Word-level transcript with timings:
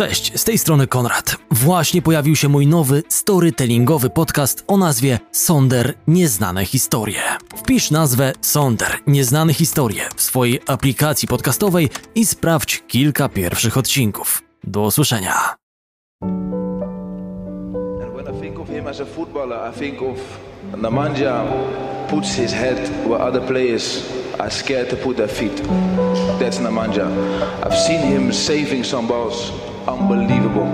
Cześć, 0.00 0.40
z 0.40 0.44
tej 0.44 0.58
strony 0.58 0.86
Konrad. 0.86 1.36
Właśnie 1.50 2.02
pojawił 2.02 2.36
się 2.36 2.48
mój 2.48 2.66
nowy 2.66 3.02
storytellingowy 3.08 4.10
podcast 4.10 4.64
o 4.66 4.76
nazwie 4.76 5.18
Sonder 5.32 5.94
Nieznane 6.06 6.64
Historie. 6.64 7.20
Wpisz 7.56 7.90
nazwę 7.90 8.32
Sonder 8.40 8.98
Nieznane 9.06 9.54
Historie 9.54 10.02
w 10.16 10.22
swojej 10.22 10.60
aplikacji 10.66 11.28
podcastowej 11.28 11.88
i 12.14 12.26
sprawdź 12.26 12.82
kilka 12.88 13.28
pierwszych 13.28 13.76
odcinków. 13.76 14.42
Do 14.64 14.82
usłyszenia. 14.82 15.54
And 20.72 20.82
puts 22.10 22.34
his 22.34 22.52
head 22.52 22.90
where 23.06 23.22
other 23.22 23.40
players 23.40 24.02
are 24.38 24.50
scared 24.50 24.90
to 24.90 24.96
put 24.96 25.16
their 25.16 25.30
feet. 25.30 25.62
That's 26.40 26.58
Nemanja. 26.60 27.06
I've 27.62 27.78
seen 27.86 28.00
him 28.00 28.32
saving 28.32 28.86
some 28.86 29.06
balls, 29.06 29.52
unbelievable. 29.94 30.66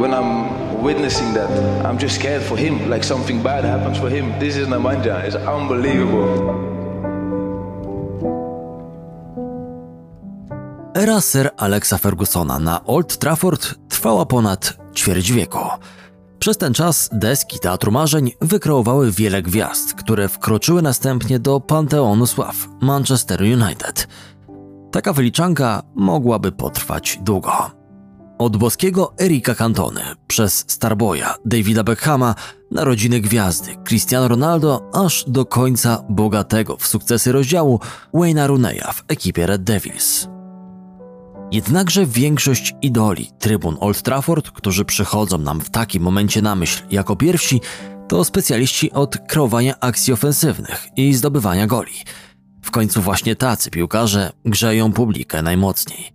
When 0.00 0.12
I'm 0.14 0.82
witnessing 0.82 1.34
that, 1.34 1.50
I'm 1.86 1.98
just 1.98 2.14
scared 2.16 2.42
for 2.42 2.56
him, 2.58 2.90
like 2.90 3.04
something 3.04 3.42
bad 3.42 3.64
happens 3.64 3.98
for 3.98 4.10
him. 4.10 4.32
This 4.38 4.56
is 4.56 4.68
Nemanja. 4.68 5.24
It's 5.26 5.36
unbelievable. 5.36 6.28
Era 10.94 11.20
Sir 11.20 11.50
Alexa 11.56 11.98
Fergusona 11.98 12.58
na 12.58 12.84
Old 12.84 13.18
Trafford 13.18 13.74
trwała 13.88 14.26
ponad 14.26 14.78
ćwierć 14.96 15.32
wieku. 15.32 15.58
Przez 16.38 16.58
ten 16.58 16.74
czas 16.74 17.10
deski 17.12 17.58
Teatru 17.58 17.92
Marzeń 17.92 18.32
wykreowały 18.40 19.10
wiele 19.12 19.42
gwiazd, 19.42 19.94
które 19.94 20.28
wkroczyły 20.28 20.82
następnie 20.82 21.38
do 21.38 21.60
Panteonu 21.60 22.26
Sław 22.26 22.68
Manchester 22.80 23.42
United. 23.42 24.08
Taka 24.90 25.12
wyliczanka 25.12 25.82
mogłaby 25.94 26.52
potrwać 26.52 27.18
długo. 27.22 27.83
Od 28.38 28.56
boskiego 28.56 29.12
Erika 29.20 29.54
Cantony, 29.54 30.00
przez 30.26 30.64
Starboya, 30.68 31.34
Davida 31.44 31.84
Beckhama, 31.84 32.34
narodziny 32.70 33.20
gwiazdy 33.20 33.76
Cristiano 33.84 34.28
Ronaldo, 34.28 34.90
aż 34.92 35.24
do 35.28 35.46
końca 35.46 36.04
bogatego 36.08 36.76
w 36.76 36.86
sukcesy 36.86 37.32
rozdziału 37.32 37.80
Wayne'a 38.14 38.46
Rooneya 38.46 38.92
w 38.94 39.04
ekipie 39.08 39.46
Red 39.46 39.64
Devils. 39.64 40.28
Jednakże 41.52 42.06
większość 42.06 42.74
idoli 42.82 43.30
trybun 43.38 43.76
Old 43.80 44.02
Trafford, 44.02 44.50
którzy 44.50 44.84
przychodzą 44.84 45.38
nam 45.38 45.60
w 45.60 45.70
takim 45.70 46.02
momencie 46.02 46.42
na 46.42 46.54
myśl 46.54 46.82
jako 46.90 47.16
pierwsi, 47.16 47.60
to 48.08 48.24
specjaliści 48.24 48.92
od 48.92 49.18
kreowania 49.28 49.80
akcji 49.80 50.12
ofensywnych 50.12 50.86
i 50.96 51.14
zdobywania 51.14 51.66
goli. 51.66 51.94
W 52.62 52.70
końcu 52.70 53.02
właśnie 53.02 53.36
tacy 53.36 53.70
piłkarze 53.70 54.32
grzeją 54.44 54.92
publikę 54.92 55.42
najmocniej. 55.42 56.13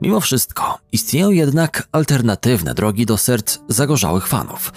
Mimo 0.00 0.20
wszystko, 0.20 0.78
istnieją 0.92 1.30
jednak 1.30 1.88
alternatywne 1.92 2.74
drogi 2.74 3.06
do 3.06 3.16
serc 3.16 3.58
zagorzałych 3.68 4.26
fanów. 4.26 4.72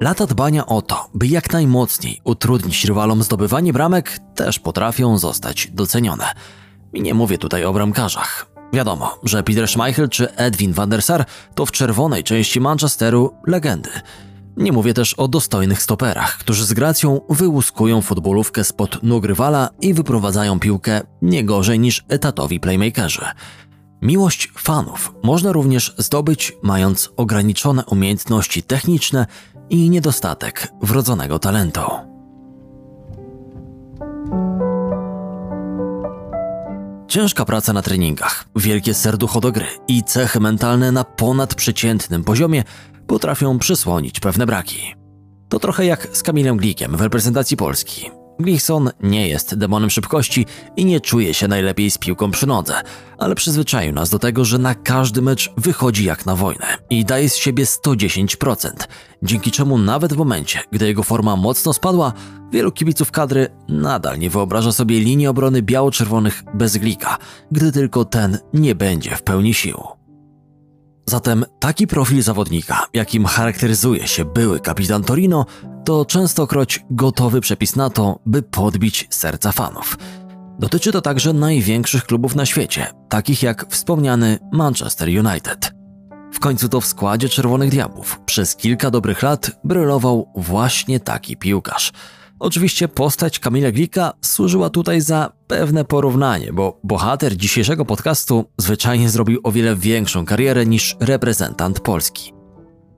Lata 0.00 0.26
dbania 0.26 0.66
o 0.66 0.82
to, 0.82 1.08
by 1.14 1.26
jak 1.26 1.52
najmocniej 1.52 2.20
utrudnić 2.24 2.84
rywalom 2.84 3.22
zdobywanie 3.22 3.72
bramek, 3.72 4.18
też 4.34 4.58
potrafią 4.58 5.18
zostać 5.18 5.68
docenione. 5.72 6.24
I 6.92 7.02
nie 7.02 7.14
mówię 7.14 7.38
tutaj 7.38 7.64
o 7.64 7.72
bramkarzach. 7.72 8.46
Wiadomo, 8.72 9.18
że 9.22 9.42
Peter 9.42 9.68
Schmeichel 9.68 10.08
czy 10.08 10.34
Edwin 10.36 10.72
van 10.72 10.90
der 10.90 11.02
Sar 11.02 11.24
to 11.54 11.66
w 11.66 11.72
czerwonej 11.72 12.24
części 12.24 12.60
Manchesteru 12.60 13.34
legendy. 13.46 13.90
Nie 14.56 14.72
mówię 14.72 14.94
też 14.94 15.14
o 15.14 15.28
dostojnych 15.28 15.82
stoperach, 15.82 16.38
którzy 16.38 16.64
z 16.64 16.72
gracją 16.72 17.20
wyłuskują 17.30 18.02
futbolówkę 18.02 18.64
spod 18.64 19.02
nóg 19.02 19.24
rywala 19.24 19.68
i 19.80 19.94
wyprowadzają 19.94 20.60
piłkę 20.60 21.00
nie 21.22 21.44
gorzej 21.44 21.78
niż 21.78 22.04
etatowi 22.08 22.60
playmakerzy. 22.60 23.24
Miłość 24.02 24.52
fanów 24.58 25.14
można 25.22 25.52
również 25.52 25.94
zdobyć, 25.98 26.52
mając 26.62 27.10
ograniczone 27.16 27.84
umiejętności 27.84 28.62
techniczne 28.62 29.26
i 29.70 29.90
niedostatek 29.90 30.68
wrodzonego 30.82 31.38
talentu. 31.38 31.80
Ciężka 37.08 37.44
praca 37.44 37.72
na 37.72 37.82
treningach, 37.82 38.44
wielkie 38.56 38.94
serducho 38.94 39.40
do 39.40 39.52
gry 39.52 39.66
i 39.88 40.04
cechy 40.04 40.40
mentalne 40.40 40.92
na 40.92 41.04
ponadprzeciętnym 41.04 42.24
poziomie 42.24 42.64
potrafią 43.06 43.58
przysłonić 43.58 44.20
pewne 44.20 44.46
braki. 44.46 44.94
To 45.48 45.58
trochę 45.58 45.86
jak 45.86 46.08
z 46.12 46.22
Kamilem 46.22 46.56
Glikiem 46.56 46.96
w 46.96 47.00
reprezentacji 47.00 47.56
Polski. 47.56 48.21
Glichson 48.42 48.90
nie 49.00 49.28
jest 49.28 49.54
demonem 49.54 49.90
szybkości 49.90 50.46
i 50.76 50.84
nie 50.84 51.00
czuje 51.00 51.34
się 51.34 51.48
najlepiej 51.48 51.90
z 51.90 51.98
piłką 51.98 52.30
przy 52.30 52.46
nodze, 52.46 52.74
ale 53.18 53.34
przyzwyczaił 53.34 53.92
nas 53.92 54.10
do 54.10 54.18
tego, 54.18 54.44
że 54.44 54.58
na 54.58 54.74
każdy 54.74 55.22
mecz 55.22 55.52
wychodzi 55.56 56.04
jak 56.04 56.26
na 56.26 56.36
wojnę 56.36 56.66
i 56.90 57.04
daje 57.04 57.28
z 57.28 57.36
siebie 57.36 57.64
110%, 57.64 58.70
dzięki 59.22 59.50
czemu 59.50 59.78
nawet 59.78 60.12
w 60.12 60.16
momencie, 60.16 60.60
gdy 60.72 60.86
jego 60.86 61.02
forma 61.02 61.36
mocno 61.36 61.72
spadła, 61.72 62.12
wielu 62.52 62.72
kibiców 62.72 63.10
kadry 63.10 63.48
nadal 63.68 64.18
nie 64.18 64.30
wyobraża 64.30 64.72
sobie 64.72 65.00
linii 65.00 65.26
obrony 65.26 65.62
biało-czerwonych 65.62 66.42
bez 66.54 66.76
Glika, 66.76 67.18
gdy 67.50 67.72
tylko 67.72 68.04
ten 68.04 68.38
nie 68.54 68.74
będzie 68.74 69.16
w 69.16 69.22
pełni 69.22 69.54
sił. 69.54 70.01
Zatem 71.06 71.44
taki 71.60 71.86
profil 71.86 72.22
zawodnika, 72.22 72.86
jakim 72.92 73.24
charakteryzuje 73.24 74.06
się 74.08 74.24
były 74.24 74.60
kapitan 74.60 75.04
Torino, 75.04 75.46
to 75.84 76.04
częstokroć 76.04 76.84
gotowy 76.90 77.40
przepis 77.40 77.76
na 77.76 77.90
to, 77.90 78.18
by 78.26 78.42
podbić 78.42 79.06
serca 79.10 79.52
fanów. 79.52 79.98
Dotyczy 80.58 80.92
to 80.92 81.00
także 81.00 81.32
największych 81.32 82.04
klubów 82.04 82.34
na 82.34 82.46
świecie, 82.46 82.86
takich 83.08 83.42
jak 83.42 83.66
wspomniany 83.70 84.38
Manchester 84.52 85.08
United. 85.08 85.72
W 86.32 86.40
końcu 86.40 86.68
to 86.68 86.80
w 86.80 86.86
składzie 86.86 87.28
Czerwonych 87.28 87.70
Diabłów 87.70 88.20
przez 88.26 88.56
kilka 88.56 88.90
dobrych 88.90 89.22
lat 89.22 89.50
brylował 89.64 90.32
właśnie 90.36 91.00
taki 91.00 91.36
piłkarz– 91.36 91.92
Oczywiście 92.42 92.88
postać 92.88 93.38
Kamila 93.38 93.70
Glika 93.70 94.12
służyła 94.20 94.70
tutaj 94.70 95.00
za 95.00 95.32
pewne 95.46 95.84
porównanie, 95.84 96.52
bo 96.52 96.80
bohater 96.84 97.36
dzisiejszego 97.36 97.84
podcastu 97.84 98.44
zwyczajnie 98.58 99.10
zrobił 99.10 99.40
o 99.42 99.52
wiele 99.52 99.76
większą 99.76 100.24
karierę 100.24 100.66
niż 100.66 100.96
reprezentant 101.00 101.80
Polski. 101.80 102.32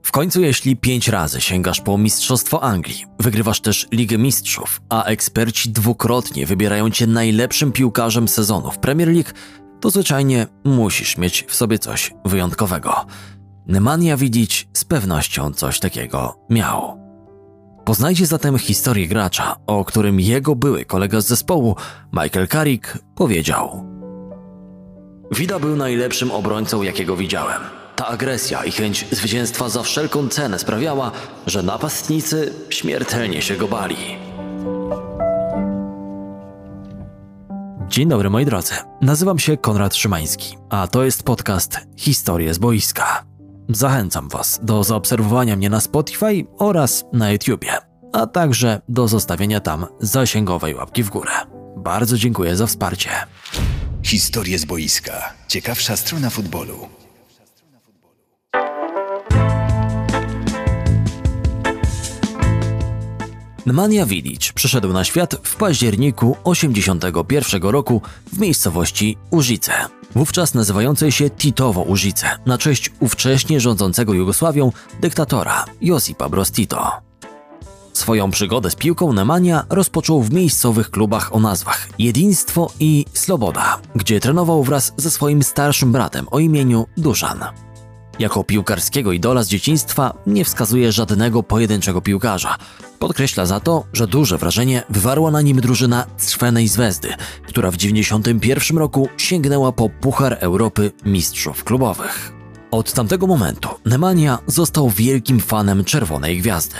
W 0.03 0.11
końcu, 0.11 0.41
jeśli 0.41 0.77
pięć 0.77 1.07
razy 1.07 1.41
sięgasz 1.41 1.81
po 1.81 1.97
Mistrzostwo 1.97 2.63
Anglii, 2.63 3.05
wygrywasz 3.19 3.61
też 3.61 3.87
Ligę 3.91 4.17
Mistrzów, 4.17 4.81
a 4.89 5.03
eksperci 5.03 5.69
dwukrotnie 5.69 6.45
wybierają 6.45 6.89
cię 6.89 7.07
najlepszym 7.07 7.71
piłkarzem 7.71 8.27
sezonu 8.27 8.71
w 8.71 8.79
Premier 8.79 9.07
League, 9.07 9.29
to 9.81 9.89
zwyczajnie 9.89 10.47
musisz 10.63 11.17
mieć 11.17 11.45
w 11.47 11.55
sobie 11.55 11.79
coś 11.79 12.13
wyjątkowego. 12.25 13.05
Nemanja 13.67 14.17
Widzić 14.17 14.67
z 14.73 14.85
pewnością 14.85 15.53
coś 15.53 15.79
takiego 15.79 16.39
miał. 16.49 17.04
Poznajcie 17.85 18.25
zatem 18.25 18.57
historię 18.57 19.07
gracza, 19.07 19.55
o 19.67 19.85
którym 19.85 20.19
jego 20.19 20.55
były 20.55 20.85
kolega 20.85 21.21
z 21.21 21.27
zespołu, 21.27 21.75
Michael 22.13 22.47
Carrick, 22.47 22.97
powiedział. 23.15 23.85
Wida 25.31 25.59
był 25.59 25.75
najlepszym 25.75 26.31
obrońcą, 26.31 26.81
jakiego 26.81 27.15
widziałem. 27.15 27.61
Ta 27.95 28.07
agresja 28.07 28.63
i 28.63 28.71
chęć 28.71 29.05
zwycięstwa 29.11 29.69
za 29.69 29.83
wszelką 29.83 30.27
cenę 30.29 30.59
sprawiała, 30.59 31.11
że 31.47 31.63
napastnicy 31.63 32.53
śmiertelnie 32.69 33.41
się 33.41 33.55
go 33.55 33.67
bali. 33.67 33.97
Dzień 37.87 38.09
dobry 38.09 38.29
moi 38.29 38.45
drodzy, 38.45 38.73
nazywam 39.01 39.39
się 39.39 39.57
Konrad 39.57 39.95
Szymański, 39.95 40.57
a 40.69 40.87
to 40.87 41.03
jest 41.03 41.23
podcast 41.23 41.79
Historie 41.97 42.53
z 42.53 42.57
boiska. 42.57 43.34
Zachęcam 43.69 44.29
Was 44.29 44.59
do 44.63 44.83
zaobserwowania 44.83 45.55
mnie 45.55 45.69
na 45.69 45.79
Spotify 45.81 46.45
oraz 46.57 47.05
na 47.13 47.31
YouTubie, 47.31 47.71
a 48.13 48.27
także 48.27 48.81
do 48.89 49.07
zostawienia 49.07 49.59
tam 49.59 49.85
zasięgowej 49.99 50.75
łapki 50.75 51.03
w 51.03 51.09
górę. 51.09 51.31
Bardzo 51.77 52.17
dziękuję 52.17 52.55
za 52.55 52.67
wsparcie. 52.67 53.09
Historie 54.03 54.59
z 54.59 54.65
boiska. 54.65 55.33
Ciekawsza 55.47 55.95
strona 55.97 56.29
futbolu. 56.29 57.04
Nemanja 63.65 64.05
Vidic 64.05 64.51
przyszedł 64.51 64.93
na 64.93 65.03
świat 65.03 65.35
w 65.43 65.55
październiku 65.55 66.37
1981 66.43 67.61
roku 67.61 68.01
w 68.33 68.39
miejscowości 68.39 69.17
Użyce, 69.31 69.71
wówczas 70.15 70.53
nazywającej 70.53 71.11
się 71.11 71.29
Titowo 71.29 71.81
Użyce, 71.81 72.27
na 72.45 72.57
cześć 72.57 72.91
ówcześnie 72.99 73.59
rządzącego 73.59 74.13
Jugosławią 74.13 74.71
dyktatora 75.01 75.65
Josipa 75.81 76.29
Broz 76.29 76.51
Tito. 76.51 76.91
Swoją 77.93 78.31
przygodę 78.31 78.71
z 78.71 78.75
piłką 78.75 79.13
Nemanja 79.13 79.65
rozpoczął 79.69 80.21
w 80.21 80.33
miejscowych 80.33 80.91
klubach 80.91 81.35
o 81.35 81.39
nazwach 81.39 81.89
Jedinstwo 81.99 82.71
i 82.79 83.05
Sloboda, 83.13 83.77
gdzie 83.95 84.19
trenował 84.19 84.63
wraz 84.63 84.93
ze 84.97 85.11
swoim 85.11 85.43
starszym 85.43 85.91
bratem 85.91 86.27
o 86.31 86.39
imieniu 86.39 86.85
Duszan. 86.97 87.64
Jako 88.19 88.43
piłkarskiego 88.43 89.11
idola 89.11 89.43
z 89.43 89.47
dzieciństwa 89.47 90.13
nie 90.27 90.45
wskazuje 90.45 90.91
żadnego 90.91 91.43
pojedynczego 91.43 92.01
piłkarza. 92.01 92.55
Podkreśla 92.99 93.45
za 93.45 93.59
to, 93.59 93.85
że 93.93 94.07
duże 94.07 94.37
wrażenie 94.37 94.83
wywarła 94.89 95.31
na 95.31 95.41
nim 95.41 95.61
drużyna 95.61 96.05
Crvenej 96.17 96.67
Zvezdy, 96.67 97.09
która 97.47 97.71
w 97.71 97.77
1991 97.77 98.77
roku 98.77 99.09
sięgnęła 99.17 99.71
po 99.71 99.89
Puchar 99.89 100.37
Europy 100.39 100.91
Mistrzów 101.05 101.63
Klubowych. 101.63 102.33
Od 102.71 102.93
tamtego 102.93 103.27
momentu 103.27 103.69
Nemanja 103.85 104.39
został 104.47 104.89
wielkim 104.89 105.39
fanem 105.39 105.83
Czerwonej 105.83 106.37
Gwiazdy. 106.37 106.75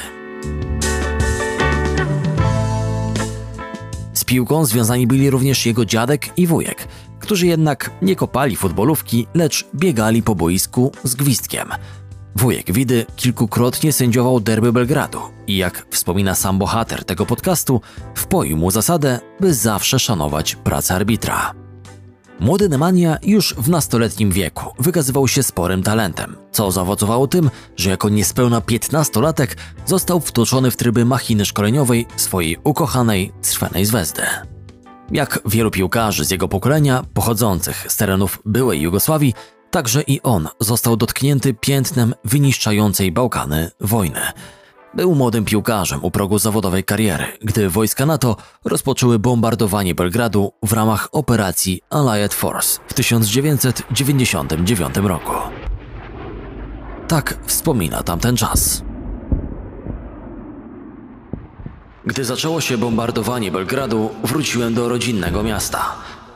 Z 4.13 4.23
piłką 4.23 4.65
związani 4.65 5.07
byli 5.07 5.29
również 5.29 5.65
jego 5.65 5.85
dziadek 5.85 6.29
i 6.37 6.47
wujek, 6.47 6.87
którzy 7.25 7.47
jednak 7.47 7.91
nie 8.01 8.15
kopali 8.15 8.55
futbolówki, 8.55 9.27
lecz 9.33 9.65
biegali 9.75 10.23
po 10.23 10.35
boisku 10.35 10.91
z 11.03 11.15
gwizdkiem. 11.15 11.69
Wujek 12.35 12.71
Widy 12.71 13.05
kilkukrotnie 13.15 13.93
sędziował 13.93 14.39
derby 14.39 14.73
Belgradu 14.73 15.19
i 15.47 15.57
jak 15.57 15.85
wspomina 15.89 16.35
sam 16.35 16.59
bohater 16.59 17.05
tego 17.05 17.25
podcastu, 17.25 17.81
wpoił 18.15 18.57
mu 18.57 18.71
zasadę, 18.71 19.19
by 19.39 19.53
zawsze 19.53 19.99
szanować 19.99 20.55
pracę 20.55 20.95
arbitra. 20.95 21.53
Młody 22.39 22.69
Nemanja 22.69 23.17
już 23.23 23.53
w 23.53 23.69
nastoletnim 23.69 24.31
wieku 24.31 24.65
wykazywał 24.79 25.27
się 25.27 25.43
sporym 25.43 25.83
talentem, 25.83 26.35
co 26.51 26.71
zaowocowało 26.71 27.27
tym, 27.27 27.49
że 27.75 27.89
jako 27.89 28.09
niespełna 28.09 28.59
15-latek 28.59 29.47
został 29.85 30.19
wtoczony 30.19 30.71
w 30.71 30.77
tryby 30.77 31.05
machiny 31.05 31.45
szkoleniowej 31.45 32.05
swojej 32.15 32.57
ukochanej 32.63 33.31
Crwenej 33.41 33.85
Zwezdy. 33.85 34.54
Jak 35.11 35.39
wielu 35.45 35.71
piłkarzy 35.71 36.25
z 36.25 36.31
jego 36.31 36.47
pokolenia, 36.47 37.03
pochodzących 37.13 37.85
z 37.87 37.97
terenów 37.97 38.39
byłej 38.45 38.81
Jugosławii, 38.81 39.33
także 39.71 40.01
i 40.01 40.21
on 40.21 40.47
został 40.59 40.97
dotknięty 40.97 41.53
piętnem 41.53 42.13
wyniszczającej 42.23 43.11
Bałkany 43.11 43.71
wojny– 43.79 44.21
był 44.95 45.15
młodym 45.15 45.45
piłkarzem 45.45 46.03
u 46.03 46.11
progu 46.11 46.39
zawodowej 46.39 46.83
kariery, 46.83 47.25
gdy 47.41 47.69
wojska 47.69 48.05
NATO 48.05 48.35
rozpoczęły 48.65 49.19
bombardowanie 49.19 49.95
Belgradu 49.95 50.51
w 50.63 50.73
ramach 50.73 51.07
operacji 51.11 51.81
Allied 51.89 52.33
Force 52.33 52.79
w 52.87 52.93
1999 52.93 54.95
roku. 54.95 55.33
Tak 57.07 57.37
wspomina 57.45 58.03
tamten 58.03 58.37
czas. 58.37 58.84
Gdy 62.05 62.25
zaczęło 62.25 62.61
się 62.61 62.77
bombardowanie 62.77 63.51
Belgradu, 63.51 64.09
wróciłem 64.23 64.73
do 64.73 64.89
rodzinnego 64.89 65.43
miasta. 65.43 65.95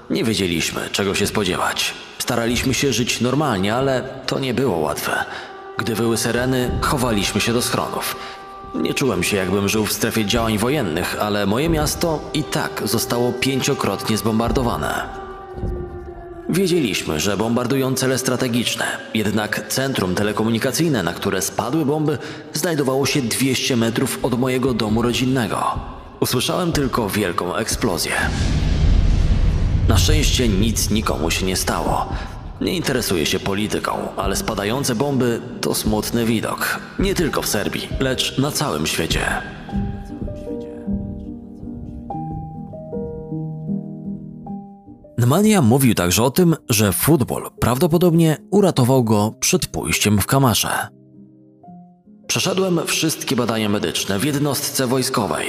Nie 0.09 0.23
wiedzieliśmy, 0.23 0.89
czego 0.91 1.15
się 1.15 1.27
spodziewać. 1.27 1.93
Staraliśmy 2.19 2.73
się 2.73 2.93
żyć 2.93 3.21
normalnie, 3.21 3.75
ale 3.75 4.03
to 4.25 4.39
nie 4.39 4.53
było 4.53 4.77
łatwe. 4.77 5.25
Gdy 5.77 5.95
wyły 5.95 6.17
syreny, 6.17 6.71
chowaliśmy 6.81 7.41
się 7.41 7.53
do 7.53 7.61
schronów. 7.61 8.15
Nie 8.75 8.93
czułem 8.93 9.23
się, 9.23 9.37
jakbym 9.37 9.69
żył 9.69 9.85
w 9.85 9.93
strefie 9.93 10.25
działań 10.25 10.57
wojennych, 10.57 11.17
ale 11.21 11.45
moje 11.45 11.69
miasto 11.69 12.19
i 12.33 12.43
tak 12.43 12.81
zostało 12.85 13.33
pięciokrotnie 13.33 14.17
zbombardowane. 14.17 15.28
Wiedzieliśmy, 16.49 17.19
że 17.19 17.37
bombardują 17.37 17.95
cele 17.95 18.17
strategiczne, 18.17 18.85
jednak 19.13 19.67
centrum 19.67 20.15
telekomunikacyjne, 20.15 21.03
na 21.03 21.13
które 21.13 21.41
spadły 21.41 21.85
bomby, 21.85 22.17
znajdowało 22.53 23.05
się 23.05 23.21
200 23.21 23.75
metrów 23.75 24.19
od 24.21 24.39
mojego 24.39 24.73
domu 24.73 25.01
rodzinnego. 25.01 25.79
Usłyszałem 26.19 26.71
tylko 26.71 27.09
wielką 27.09 27.55
eksplozję. 27.55 28.11
Na 29.87 29.97
szczęście 29.97 30.47
nic 30.47 30.89
nikomu 30.89 31.31
się 31.31 31.45
nie 31.45 31.55
stało. 31.55 32.09
Nie 32.61 32.75
interesuje 32.75 33.25
się 33.25 33.39
polityką, 33.39 33.91
ale 34.17 34.35
spadające 34.35 34.95
bomby 34.95 35.41
to 35.61 35.75
smutny 35.75 36.25
widok. 36.25 36.79
Nie 36.99 37.15
tylko 37.15 37.41
w 37.41 37.47
Serbii, 37.47 37.87
lecz 37.99 38.37
na 38.37 38.51
całym 38.51 38.87
świecie. 38.87 39.41
Nemanja 45.19 45.61
mówił 45.61 45.93
także 45.93 46.23
o 46.23 46.31
tym, 46.31 46.55
że 46.69 46.93
futbol 46.93 47.49
prawdopodobnie 47.59 48.37
uratował 48.51 49.03
go 49.03 49.33
przed 49.39 49.67
pójściem 49.67 50.19
w 50.19 50.25
kamasze. 50.25 50.87
Przeszedłem 52.27 52.79
wszystkie 52.85 53.35
badania 53.35 53.69
medyczne 53.69 54.19
w 54.19 54.23
jednostce 54.23 54.87
wojskowej. 54.87 55.47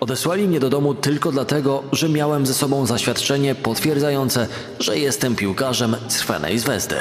Odesłali 0.00 0.48
mnie 0.48 0.60
do 0.60 0.70
domu 0.70 0.94
tylko 0.94 1.32
dlatego, 1.32 1.82
że 1.92 2.08
miałem 2.08 2.46
ze 2.46 2.54
sobą 2.54 2.86
zaświadczenie 2.86 3.54
potwierdzające, 3.54 4.48
że 4.78 4.98
jestem 4.98 5.36
piłkarzem 5.36 5.96
Crwenej 6.08 6.58
Zwezdy. 6.58 6.96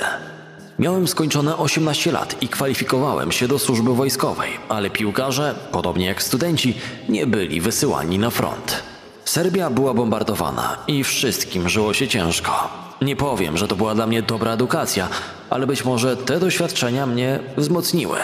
Miałem 0.80 1.08
skończone 1.08 1.58
18 1.58 2.12
lat 2.12 2.44
i 2.44 2.48
kwalifikowałem 2.48 3.32
się 3.32 3.48
do 3.48 3.60
służby 3.60 3.96
wojskowej, 3.96 4.50
ale 4.70 4.90
piłkarze, 4.90 5.56
podobnie 5.72 6.06
jak 6.06 6.24
studenci, 6.24 6.78
nie 7.10 7.28
byli 7.28 7.62
wysyłani 7.62 8.20
na 8.20 8.30
front. 8.30 8.99
Serbia 9.30 9.70
była 9.70 9.94
bombardowana 9.94 10.78
i 10.88 11.04
wszystkim 11.04 11.70
żyło 11.70 11.94
się 11.94 12.08
ciężko. 12.08 12.70
Nie 13.02 13.16
powiem, 13.16 13.58
że 13.58 13.68
to 13.68 13.76
była 13.76 13.96
dla 13.96 14.08
mnie 14.08 14.22
dobra 14.22 14.54
edukacja, 14.54 15.10
ale 15.50 15.68
być 15.68 15.86
może 15.86 16.18
te 16.18 16.40
doświadczenia 16.40 17.06
mnie 17.06 17.40
wzmocniły. 17.58 18.18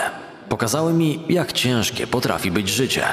Pokazały 0.49 0.93
mi, 0.93 1.19
jak 1.29 1.53
ciężkie 1.53 2.07
potrafi 2.07 2.51
być 2.51 2.69
życie. 2.69 3.03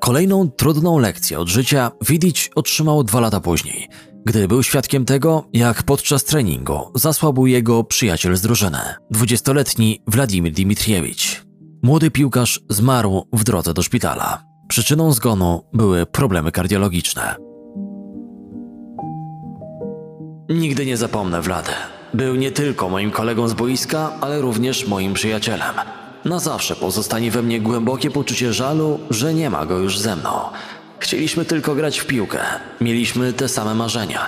Kolejną 0.00 0.50
trudną 0.50 0.98
lekcję 0.98 1.38
od 1.38 1.48
życia 1.48 1.90
Widic 2.08 2.50
otrzymał 2.54 3.04
dwa 3.04 3.20
lata 3.20 3.40
później, 3.40 3.88
gdy 4.26 4.48
był 4.48 4.62
świadkiem 4.62 5.04
tego, 5.04 5.44
jak 5.52 5.82
podczas 5.82 6.24
treningu 6.24 6.90
zasłabł 6.94 7.46
jego 7.46 7.84
przyjaciel 7.84 8.36
z 8.36 8.40
drużyny, 8.40 8.80
dwudziestoletni 9.10 10.02
Władimir 10.06 10.52
Dimitriewicz. 10.52 11.42
Młody 11.82 12.10
piłkarz 12.10 12.60
zmarł 12.70 13.26
w 13.32 13.44
drodze 13.44 13.74
do 13.74 13.82
szpitala. 13.82 14.55
Przyczyną 14.68 15.12
zgonu 15.12 15.64
były 15.72 16.06
problemy 16.06 16.52
kardiologiczne. 16.52 17.36
Nigdy 20.48 20.86
nie 20.86 20.96
zapomnę 20.96 21.42
Wladę. 21.42 21.72
Był 22.14 22.34
nie 22.34 22.52
tylko 22.52 22.88
moim 22.88 23.10
kolegą 23.10 23.48
z 23.48 23.54
boiska, 23.54 24.12
ale 24.20 24.40
również 24.40 24.86
moim 24.86 25.14
przyjacielem. 25.14 25.74
Na 26.24 26.38
zawsze 26.38 26.76
pozostanie 26.76 27.30
we 27.30 27.42
mnie 27.42 27.60
głębokie 27.60 28.10
poczucie 28.10 28.52
żalu, 28.52 29.00
że 29.10 29.34
nie 29.34 29.50
ma 29.50 29.66
go 29.66 29.78
już 29.78 29.98
ze 29.98 30.16
mną. 30.16 30.30
Chcieliśmy 30.98 31.44
tylko 31.44 31.74
grać 31.74 31.98
w 31.98 32.06
piłkę. 32.06 32.38
Mieliśmy 32.80 33.32
te 33.32 33.48
same 33.48 33.74
marzenia. 33.74 34.26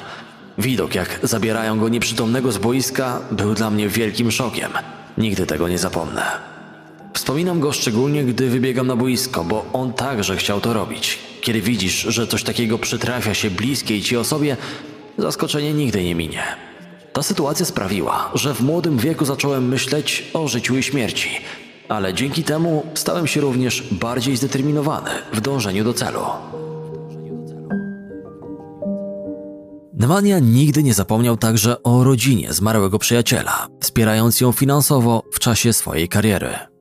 Widok, 0.58 0.94
jak 0.94 1.20
zabierają 1.22 1.78
go 1.78 1.88
nieprzytomnego 1.88 2.52
z 2.52 2.58
boiska, 2.58 3.20
był 3.30 3.54
dla 3.54 3.70
mnie 3.70 3.88
wielkim 3.88 4.30
szokiem. 4.30 4.70
Nigdy 5.18 5.46
tego 5.46 5.68
nie 5.68 5.78
zapomnę. 5.78 6.22
Wspominam 7.18 7.60
go 7.60 7.72
szczególnie, 7.72 8.24
gdy 8.24 8.50
wybiegam 8.50 8.86
na 8.86 8.96
boisko, 8.96 9.44
bo 9.44 9.64
on 9.72 9.92
także 9.92 10.36
chciał 10.36 10.60
to 10.60 10.72
robić. 10.72 11.18
Kiedy 11.40 11.60
widzisz, 11.60 11.94
że 12.00 12.26
coś 12.26 12.42
takiego 12.42 12.78
przytrafia 12.78 13.34
się 13.34 13.50
bliskiej 13.50 14.02
ci 14.02 14.16
osobie, 14.16 14.56
zaskoczenie 15.18 15.74
nigdy 15.74 16.04
nie 16.04 16.14
minie. 16.14 16.42
Ta 17.12 17.22
sytuacja 17.22 17.66
sprawiła, 17.66 18.30
że 18.34 18.54
w 18.54 18.60
młodym 18.60 18.98
wieku 18.98 19.24
zacząłem 19.24 19.68
myśleć 19.68 20.24
o 20.34 20.48
życiu 20.48 20.76
i 20.76 20.82
śmierci 20.82 21.28
ale 21.88 22.14
dzięki 22.14 22.44
temu 22.44 22.86
stałem 22.94 23.26
się 23.26 23.40
również 23.40 23.88
bardziej 23.92 24.36
zdeterminowany 24.36 25.10
w 25.32 25.40
dążeniu 25.40 25.84
do 25.84 25.94
celu. 25.94 26.20
Nemanja 29.92 30.38
nigdy 30.38 30.82
nie 30.82 30.94
zapomniał 30.94 31.36
także 31.36 31.82
o 31.82 32.04
rodzinie 32.04 32.52
zmarłego 32.52 32.98
przyjaciela, 32.98 33.66
wspierając 33.80 34.40
ją 34.40 34.52
finansowo 34.52 35.22
w 35.32 35.38
czasie 35.38 35.72
swojej 35.72 36.08
kariery. 36.08 36.77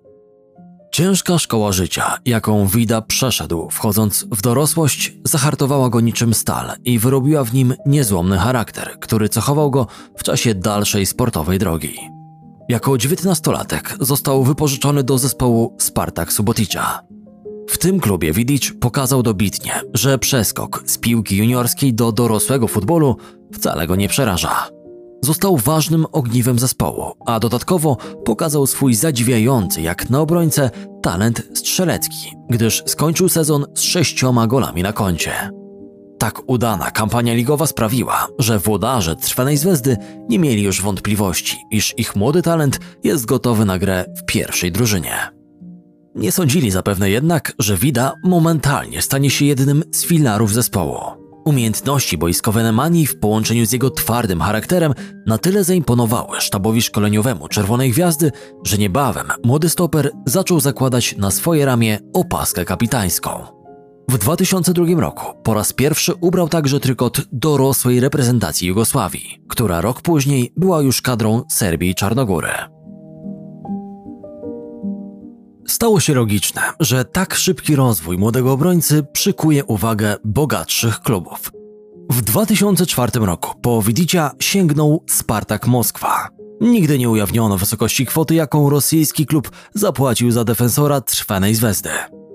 Ciężka 0.98 1.40
szkoła 1.40 1.72
życia, 1.72 2.18
jaką 2.26 2.68
Wida 2.68 3.02
przeszedł, 3.02 3.70
wchodząc 3.72 4.26
w 4.32 4.42
dorosłość, 4.42 5.14
zahartowała 5.24 5.90
go 5.90 6.02
niczym 6.02 6.34
stal 6.34 6.72
i 6.86 7.00
wyrobiła 7.00 7.44
w 7.44 7.54
nim 7.54 7.74
niezłomny 7.86 8.38
charakter, 8.38 9.00
który 9.00 9.30
cechował 9.30 9.72
go 9.72 9.88
w 10.18 10.24
czasie 10.24 10.56
dalszej 10.56 11.06
sportowej 11.06 11.60
drogi. 11.60 12.00
Jako 12.70 12.98
dziewiętnastolatek 12.98 13.98
został 14.00 14.44
wypożyczony 14.44 15.04
do 15.04 15.18
zespołu 15.18 15.76
Spartak 15.80 16.34
Subotica. 16.34 17.02
W 17.70 17.78
tym 17.78 18.00
klubie 18.00 18.34
Vidic 18.34 18.74
pokazał 18.80 19.24
dobitnie, 19.24 19.82
że 19.94 20.18
przeskok 20.18 20.84
z 20.86 20.98
piłki 20.98 21.38
juniorskiej 21.38 21.94
do 21.94 22.12
dorosłego 22.12 22.68
futbolu 22.68 23.18
wcale 23.54 23.88
go 23.88 23.96
nie 23.96 24.10
przeraża. 24.10 24.77
Został 25.28 25.58
ważnym 25.58 26.06
ogniwem 26.12 26.60
zespołu, 26.60 27.12
a 27.26 27.40
dodatkowo 27.40 27.98
pokazał 28.26 28.68
swój 28.68 28.96
zadziwiający 28.96 29.82
jak 29.82 30.10
na 30.10 30.22
obrońcę 30.22 30.70
talent 31.02 31.44
strzelecki, 31.54 32.34
gdyż 32.50 32.84
skończył 32.86 33.30
sezon 33.30 33.66
z 33.76 33.82
sześcioma 33.82 34.48
golami 34.48 34.84
na 34.84 34.94
koncie. 34.94 35.32
Tak 36.20 36.42
udana 36.50 36.92
kampania 36.92 37.34
ligowa 37.34 37.68
sprawiła, 37.68 38.28
że 38.40 38.60
włodarze 38.60 39.16
Trwanej 39.16 39.58
Zwezdy 39.58 39.98
nie 40.30 40.40
mieli 40.40 40.64
już 40.64 40.82
wątpliwości, 40.82 41.58
iż 41.72 41.94
ich 41.98 42.16
młody 42.16 42.42
talent 42.42 42.80
jest 43.04 43.26
gotowy 43.26 43.66
na 43.66 43.80
grę 43.80 44.06
w 44.18 44.26
pierwszej 44.26 44.72
drużynie. 44.72 45.32
Nie 46.16 46.32
sądzili 46.32 46.72
zapewne 46.72 47.10
jednak, 47.10 47.54
że 47.60 47.78
Wida 47.78 48.14
momentalnie 48.24 49.02
stanie 49.02 49.30
się 49.30 49.46
jednym 49.46 49.84
z 49.92 50.06
filarów 50.06 50.54
zespołu. 50.54 51.27
Umiejętności 51.48 52.18
boiskowe 52.18 52.64
Nemani 52.64 53.08
w 53.08 53.20
połączeniu 53.20 53.66
z 53.66 53.72
jego 53.72 53.90
twardym 53.90 54.42
charakterem 54.42 54.94
na 55.26 55.38
tyle 55.38 55.64
zaimponowały 55.64 56.42
sztabowi 56.42 56.82
szkoleniowemu 56.82 57.48
Czerwonej 57.48 57.92
Gwiazdy, 57.92 58.32
że 58.64 58.78
niebawem 58.78 59.28
młody 59.44 59.70
stoper 59.70 60.12
zaczął 60.26 60.60
zakładać 60.60 61.18
na 61.18 61.32
swoje 61.32 61.66
ramię 61.66 62.00
opaskę 62.14 62.66
kapitańską. 62.66 63.44
W 64.10 64.18
2002 64.18 64.86
roku 64.98 65.26
po 65.44 65.54
raz 65.54 65.74
pierwszy 65.74 66.14
ubrał 66.22 66.50
także 66.50 66.80
trykot 66.80 67.22
dorosłej 67.32 68.00
reprezentacji 68.00 68.68
Jugosławii, 68.68 69.42
która 69.48 69.82
rok 69.82 70.02
później 70.02 70.54
była 70.58 70.82
już 70.82 71.02
kadrą 71.02 71.44
Serbii 71.52 71.90
i 71.90 71.96
Czarnogóry. 71.96 72.77
Stało 75.68 76.00
się 76.00 76.14
logiczne, 76.14 76.62
że 76.80 77.06
tak 77.06 77.36
szybki 77.36 77.76
rozwój 77.76 78.18
młodego 78.18 78.52
obrońcy 78.52 79.04
przykuje 79.14 79.66
uwagę 79.66 80.16
bogatszych 80.24 81.00
klubów. 81.00 81.52
W 82.10 82.22
2004 82.22 83.12
roku 83.20 83.60
po 83.62 83.82
Widicia 83.82 84.32
sięgnął 84.40 85.04
Spartak 85.10 85.68
Moskwa. 85.68 86.28
Nigdy 86.62 87.00
nie 87.00 87.10
ujawniono 87.10 87.58
wysokości 87.58 88.06
kwoty, 88.06 88.36
jaką 88.36 88.70
rosyjski 88.70 89.26
klub 89.26 89.52
zapłacił 89.74 90.32
za 90.32 90.44
defensora 90.44 91.02
trwanej 91.02 91.56
Zvezdy. 91.56 91.90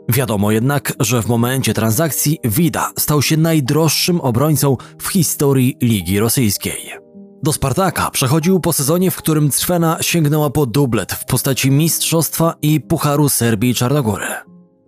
Wiadomo 0.09 0.51
jednak, 0.53 0.93
że 1.01 1.23
w 1.23 1.29
momencie 1.29 1.75
transakcji 1.75 2.39
Wida 2.45 2.91
stał 2.99 3.23
się 3.23 3.37
najdroższym 3.37 4.21
obrońcą 4.21 4.77
w 4.99 5.09
historii 5.09 5.77
Ligi 5.83 6.19
Rosyjskiej. 6.19 6.93
Do 7.45 7.53
Spartaka 7.53 8.11
przechodził 8.11 8.61
po 8.61 8.73
sezonie, 8.73 9.11
w 9.11 9.17
którym 9.17 9.51
Crwena 9.51 9.99
sięgnęła 10.01 10.51
po 10.51 10.67
dublet 10.67 11.13
w 11.13 11.25
postaci 11.25 11.71
Mistrzostwa 11.71 12.55
i 12.63 12.81
Pucharu 12.81 13.29
Serbii 13.29 13.71
i 13.71 13.75
Czarnogóry. 13.75 14.27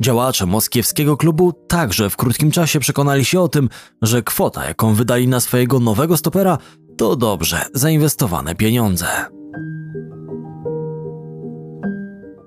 Działacze 0.00 0.46
moskiewskiego 0.46 1.16
klubu 1.16 1.52
także 1.52 2.10
w 2.10 2.16
krótkim 2.16 2.50
czasie 2.50 2.80
przekonali 2.80 3.24
się 3.24 3.40
o 3.40 3.48
tym, 3.48 3.68
że 4.02 4.22
kwota, 4.22 4.64
jaką 4.64 4.94
wydali 4.94 5.28
na 5.28 5.40
swojego 5.40 5.80
nowego 5.80 6.16
stopera, 6.16 6.58
to 6.96 7.16
dobrze 7.16 7.64
zainwestowane 7.74 8.54
pieniądze. 8.54 9.06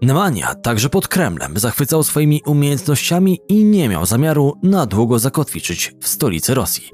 Nemanja 0.01 0.55
także 0.55 0.89
pod 0.89 1.07
Kremlem 1.07 1.59
zachwycał 1.59 2.03
swoimi 2.03 2.41
umiejętnościami 2.45 3.39
i 3.49 3.63
nie 3.63 3.89
miał 3.89 4.05
zamiaru 4.05 4.53
na 4.63 4.85
długo 4.85 5.19
zakotwiczyć 5.19 5.93
w 6.01 6.07
stolicy 6.07 6.53
Rosji. 6.53 6.91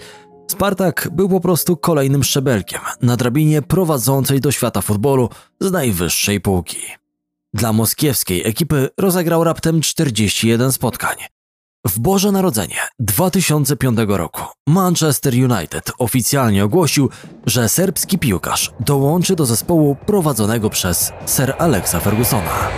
Spartak 0.48 1.10
był 1.12 1.30
po 1.30 1.40
prostu 1.40 1.78
kolejnym 1.78 2.24
szczebelkiem 2.24 2.82
na 3.02 3.18
drabinie 3.18 3.62
prowadzącej 3.62 4.40
do 4.40 4.52
świata 4.52 4.82
futbolu 4.82 5.30
z 5.60 5.72
najwyższej 5.72 6.42
półki. 6.42 6.78
Dla 7.54 7.74
moskiewskiej 7.74 8.48
ekipy 8.48 8.90
rozegrał 8.98 9.44
raptem 9.44 9.82
41 9.82 10.72
spotkań. 10.72 11.16
W 11.88 12.00
Boże 12.00 12.32
Narodzenie 12.32 12.78
2005 13.00 14.00
roku 14.08 14.42
Manchester 14.68 15.34
United 15.34 15.92
oficjalnie 15.98 16.66
ogłosił, 16.66 17.10
że 17.46 17.70
serbski 17.70 18.20
piłkarz 18.20 18.72
dołączy 18.80 19.36
do 19.36 19.46
zespołu 19.46 19.96
prowadzonego 19.96 20.70
przez 20.70 21.12
Sir 21.28 21.54
Alexa 21.58 22.00
Fergusona. 22.00 22.70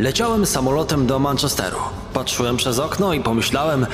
Leciałem 0.00 0.46
samolotem 0.46 1.06
do 1.06 1.18
Manchesteru. 1.18 1.76
Patrzyłem 2.12 2.56
przez 2.56 2.78
okno 2.78 3.12
i 3.12 3.20
pomyślałem: 3.20 3.86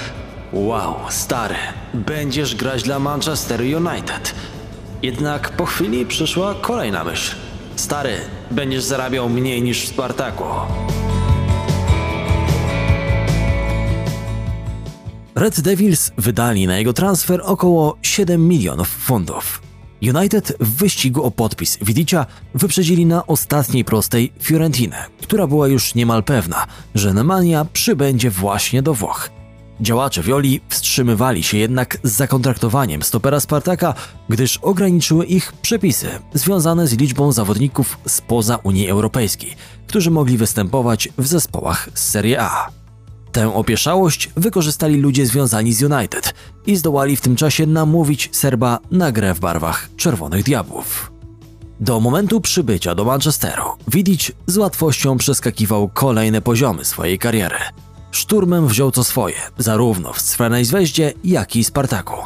Wow, 0.53 0.95
stary, 1.09 1.55
będziesz 1.95 2.55
grać 2.55 2.83
dla 2.83 2.99
Manchester 2.99 3.61
United. 3.61 4.35
Jednak 5.03 5.51
po 5.51 5.67
chwili 5.67 6.07
przyszła 6.07 6.55
kolejna 6.55 7.05
myśl. 7.05 7.37
Stary, 7.77 8.17
będziesz 8.51 8.85
zarabiał 8.85 9.29
mniej 9.29 9.63
niż 9.63 9.85
w 9.85 9.89
Spartaku. 9.89 10.45
Red 15.35 15.61
Devils 15.61 16.13
wydali 16.19 16.67
na 16.67 16.79
jego 16.79 16.93
transfer 16.93 17.41
około 17.45 17.97
7 18.03 18.49
milionów 18.49 18.89
funtów. 18.89 19.66
United 20.03 20.57
w 20.61 20.77
wyścigu 20.77 21.23
o 21.23 21.31
podpis 21.31 21.79
Widicia 21.83 22.27
wyprzedzili 22.55 23.07
na 23.07 23.27
ostatniej 23.27 23.85
prostej 23.85 24.33
Fiorentinę, 24.43 25.07
która 25.23 25.47
była 25.47 25.69
już 25.69 25.95
niemal 25.95 26.23
pewna, 26.23 26.67
że 26.95 27.15
Nemanja 27.15 27.65
przybędzie 27.65 28.31
właśnie 28.31 28.83
do 28.83 28.95
Włoch. 28.95 29.31
Działacze 29.81 30.23
Violi 30.23 30.61
wstrzymywali 30.69 31.43
się 31.43 31.59
jednak 31.59 31.99
z 32.03 32.13
zakontraktowaniem 32.13 33.03
stopera 33.03 33.41
Spartaka, 33.41 33.95
gdyż 34.29 34.59
ograniczyły 34.59 35.27
ich 35.27 35.53
przepisy 35.53 36.09
związane 36.35 36.87
z 36.87 36.99
liczbą 36.99 37.33
zawodników 37.33 37.99
spoza 38.07 38.57
Unii 38.57 38.89
Europejskiej, 38.89 39.55
którzy 39.87 40.11
mogli 40.11 40.37
występować 40.37 41.09
w 41.19 41.27
zespołach 41.27 41.89
z 41.95 42.11
Serie 42.11 42.43
A. 42.43 42.86
Tę 43.37 43.55
opieszałość 43.55 44.31
wykorzystali 44.37 44.97
ludzie 44.97 45.27
związani 45.27 45.73
z 45.73 45.83
United 45.83 46.35
i 46.67 46.77
zdołali 46.77 47.17
w 47.17 47.21
tym 47.21 47.37
czasie 47.37 47.67
namówić 47.67 48.29
Serba 48.33 48.79
na 48.91 49.13
grę 49.13 49.35
w 49.35 49.41
barwach 49.41 49.89
Czerwonych 49.97 50.45
Diabłów. 50.45 51.13
Do 51.81 52.01
momentu 52.01 52.41
przybycia 52.41 52.95
do 52.95 53.05
Manchesteru 53.05 53.63
Vidic 53.89 54.33
z 54.47 54.57
łatwością 54.57 55.17
przeskakiwał 55.17 55.89
kolejne 55.89 56.43
poziomy 56.43 56.85
swojej 56.85 57.19
kariery. 57.19 57.59
Szturmem 58.11 58.69
wziął 58.69 58.91
co 58.91 59.05
swoje, 59.05 59.37
zarówno 59.59 60.13
w 60.13 60.21
Sfrenej 60.21 60.65
Zweździe, 60.65 61.13
jak 61.25 61.57
i 61.57 61.65
Spartaku. 61.65 62.17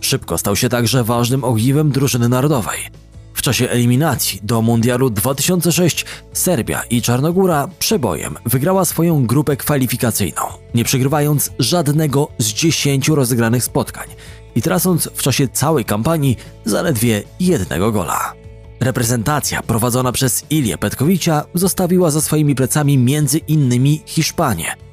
Szybko 0.00 0.38
stał 0.38 0.56
się 0.56 0.68
także 0.68 1.04
ważnym 1.04 1.44
ogniwem 1.44 1.90
drużyny 1.90 2.28
narodowej– 2.28 2.78
w 3.38 3.42
czasie 3.42 3.70
eliminacji 3.70 4.40
do 4.42 4.62
Mundialu 4.62 5.10
2006 5.10 6.04
Serbia 6.32 6.82
i 6.90 7.02
Czarnogóra 7.02 7.68
przebojem 7.78 8.36
wygrała 8.46 8.84
swoją 8.84 9.26
grupę 9.26 9.56
kwalifikacyjną, 9.56 10.42
nie 10.74 10.84
przegrywając 10.84 11.50
żadnego 11.58 12.28
z 12.38 12.46
10 12.46 13.08
rozegranych 13.08 13.64
spotkań 13.64 14.08
i 14.54 14.62
tracąc 14.62 15.10
w 15.14 15.22
czasie 15.22 15.48
całej 15.48 15.84
kampanii 15.84 16.36
zaledwie 16.64 17.22
jednego 17.40 17.92
gola. 17.92 18.32
Reprezentacja 18.80 19.62
prowadzona 19.62 20.12
przez 20.12 20.44
Ilię 20.50 20.78
Petkowicia 20.78 21.44
zostawiła 21.54 22.10
za 22.10 22.20
swoimi 22.20 22.54
plecami 22.54 22.98
między 22.98 23.38
innymi 23.38 24.02
Hiszpanię– 24.06 24.76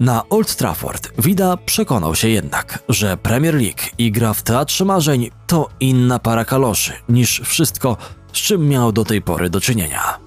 na 0.00 0.28
Old 0.28 0.56
Trafford 0.56 1.12
Vida 1.18 1.56
przekonał 1.56 2.14
się 2.14 2.28
jednak, 2.28 2.78
że 2.88 3.16
Premier 3.16 3.54
League 3.54 3.82
i 3.98 4.12
gra 4.12 4.34
w 4.34 4.42
Teatrze 4.42 4.84
Marzeń 4.84 5.30
to 5.46 5.68
inna 5.80 6.18
para 6.18 6.44
kaloszy 6.44 6.92
niż 7.08 7.40
wszystko, 7.44 7.96
z 8.32 8.36
czym 8.36 8.68
miał 8.68 8.92
do 8.92 9.04
tej 9.04 9.22
pory 9.22 9.50
do 9.50 9.60
czynienia. 9.60 10.18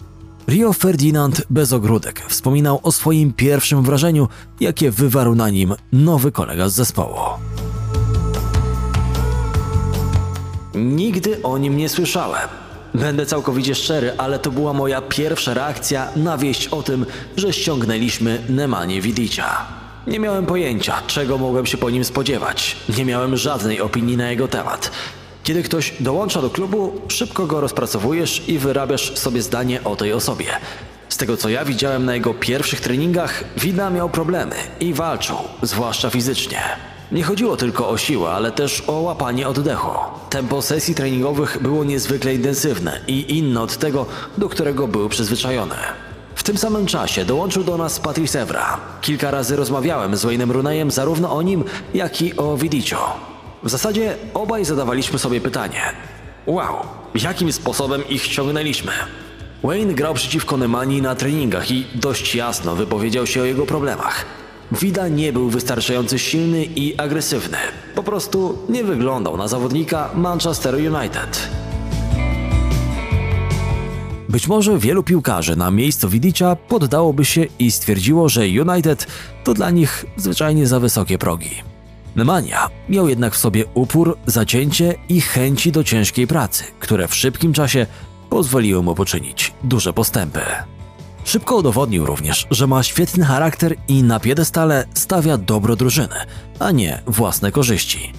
Rio 0.48 0.74
Ferdinand 0.74 1.42
bez 1.50 1.74
ogródek 1.74 2.24
wspominał 2.28 2.80
o 2.84 2.92
swoim 2.92 3.34
pierwszym 3.34 3.84
wrażeniu, 3.84 4.28
jakie 4.60 4.92
wywarł 4.92 5.36
na 5.36 5.50
nim 5.50 5.76
nowy 5.94 6.32
kolega 6.32 6.70
z 6.70 6.74
zespołu. 6.74 7.20
Nigdy 10.76 11.44
o 11.44 11.58
nim 11.58 11.78
nie 11.78 11.90
słyszałem. 11.90 12.67
Będę 12.98 13.26
całkowicie 13.26 13.76
szczery, 13.76 14.14
ale 14.18 14.40
to 14.40 14.52
była 14.52 14.74
moja 14.74 15.02
pierwsza 15.02 15.54
reakcja 15.54 16.08
na 16.16 16.38
wieść 16.38 16.68
o 16.68 16.84
tym, 16.84 17.06
że 17.36 17.54
ściągnęliśmy 17.54 18.44
Nemanie 18.50 19.02
Widicia. 19.02 19.66
Nie 20.08 20.20
miałem 20.20 20.46
pojęcia, 20.46 21.02
czego 21.08 21.38
mogłem 21.38 21.66
się 21.66 21.78
po 21.78 21.90
nim 21.90 22.06
spodziewać. 22.06 22.76
Nie 22.98 23.06
miałem 23.06 23.38
żadnej 23.38 23.82
opinii 23.82 24.18
na 24.18 24.30
jego 24.32 24.48
temat. 24.48 24.92
Kiedy 25.44 25.64
ktoś 25.64 25.94
dołącza 26.00 26.42
do 26.42 26.50
klubu, 26.50 27.02
szybko 27.08 27.46
go 27.46 27.62
rozpracowujesz 27.62 28.50
i 28.50 28.60
wyrabiasz 28.60 29.18
sobie 29.18 29.42
zdanie 29.42 29.84
o 29.84 29.96
tej 29.96 30.14
osobie. 30.14 30.48
Z 31.10 31.18
tego 31.18 31.38
co 31.38 31.50
ja 31.50 31.66
widziałem 31.66 32.06
na 32.06 32.16
jego 32.16 32.34
pierwszych 32.34 32.82
treningach, 32.82 33.44
Wida 33.58 33.90
miał 33.90 34.10
problemy 34.10 34.56
i 34.80 34.94
walczył, 34.94 35.38
zwłaszcza 35.62 36.10
fizycznie. 36.10 36.62
Nie 37.12 37.24
chodziło 37.24 37.58
tylko 37.58 37.90
o 37.90 37.98
siłę, 37.98 38.30
ale 38.30 38.52
też 38.52 38.84
o 38.88 38.92
łapanie 38.92 39.48
oddechu. 39.48 39.92
Tempo 40.30 40.62
sesji 40.62 40.96
treningowych 40.96 41.58
było 41.62 41.84
niezwykle 41.84 42.36
intensywne 42.36 43.02
i 43.08 43.38
inne 43.38 43.62
od 43.62 43.78
tego, 43.78 44.06
do 44.38 44.50
którego 44.50 44.88
był 44.88 45.10
przyzwyczajony. 45.10 45.76
W 46.36 46.44
tym 46.44 46.58
samym 46.58 46.86
czasie 46.86 47.26
dołączył 47.26 47.64
do 47.64 47.78
nas 47.78 48.00
Patrice 48.00 48.42
Evra. 48.42 48.78
Kilka 49.02 49.32
razy 49.32 49.56
rozmawiałem 49.56 50.18
z 50.18 50.26
Wayne'em 50.26 50.52
Runejem 50.52 50.92
zarówno 50.92 51.36
o 51.36 51.42
nim, 51.42 51.64
jak 51.94 52.22
i 52.22 52.38
o 52.38 52.58
Vidicio. 52.58 53.14
W 53.64 53.70
zasadzie 53.70 54.16
obaj 54.34 54.66
zadawaliśmy 54.66 55.20
sobie 55.20 55.42
pytanie. 55.42 55.82
Wow, 56.48 56.76
jakim 57.16 57.54
sposobem 57.54 58.08
ich 58.10 58.24
ściągnęliśmy? 58.24 58.92
Wayne 59.64 59.94
grał 59.94 60.14
przeciwko 60.14 60.58
Nemani 60.58 61.02
na 61.02 61.16
treningach 61.16 61.72
i 61.72 61.86
dość 61.96 62.36
jasno 62.36 62.76
wypowiedział 62.76 63.28
się 63.28 63.42
o 63.42 63.46
jego 63.46 63.66
problemach. 63.66 64.26
Wida 64.72 65.08
nie 65.08 65.34
był 65.34 65.50
wystarczająco 65.50 66.18
silny 66.18 66.66
i 66.66 66.98
agresywny. 66.98 67.58
Po 67.96 68.04
prostu 68.04 68.58
nie 68.70 68.84
wyglądał 68.84 69.38
na 69.38 69.48
zawodnika 69.48 70.10
Manchester 70.16 70.76
United. 70.76 71.50
Być 74.30 74.48
może 74.48 74.78
wielu 74.78 75.04
piłkarzy 75.04 75.56
na 75.56 75.72
miejscu 75.72 76.10
Widicia 76.10 76.56
poddałoby 76.56 77.26
się 77.26 77.46
i 77.60 77.72
stwierdziło, 77.72 78.30
że 78.30 78.42
United 78.42 79.08
to 79.44 79.54
dla 79.54 79.70
nich 79.70 80.06
zwyczajnie 80.18 80.68
za 80.68 80.80
wysokie 80.80 81.18
progi. 81.18 81.52
Nemanja 82.16 82.70
miał 82.90 83.10
jednak 83.10 83.34
w 83.34 83.38
sobie 83.38 83.66
upór, 83.74 84.18
zacięcie 84.26 84.96
i 85.10 85.22
chęci 85.22 85.72
do 85.72 85.84
ciężkiej 85.84 86.28
pracy, 86.28 86.64
które 86.80 87.08
w 87.08 87.16
szybkim 87.16 87.54
czasie 87.54 87.86
pozwoliły 88.30 88.84
mu 88.84 88.96
poczynić 88.96 89.54
duże 89.64 89.94
postępy. 89.94 90.42
Szybko 91.28 91.56
udowodnił 91.56 92.06
również, 92.06 92.48
że 92.52 92.68
ma 92.68 92.84
świetny 92.84 93.26
charakter 93.26 93.76
i 93.88 94.04
na 94.04 94.20
piedestale 94.20 94.86
stawia 94.94 95.38
dobro 95.38 95.76
drużyny, 95.76 96.16
a 96.60 96.72
nie 96.72 97.02
własne 97.08 97.52
korzyści. 97.52 98.14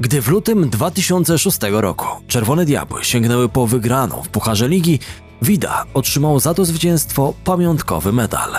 Gdy 0.00 0.22
w 0.22 0.28
lutym 0.28 0.70
2006 0.70 1.58
roku 1.70 2.06
Czerwone 2.26 2.64
Diabły 2.64 3.04
sięgnęły 3.04 3.48
po 3.48 3.66
wygraną 3.66 4.22
w 4.22 4.28
Pucharze 4.28 4.68
Ligi, 4.68 4.98
Vida 5.42 5.84
otrzymał 5.94 6.40
za 6.40 6.54
to 6.54 6.64
zwycięstwo 6.64 7.34
pamiątkowy 7.44 8.12
medal. 8.12 8.50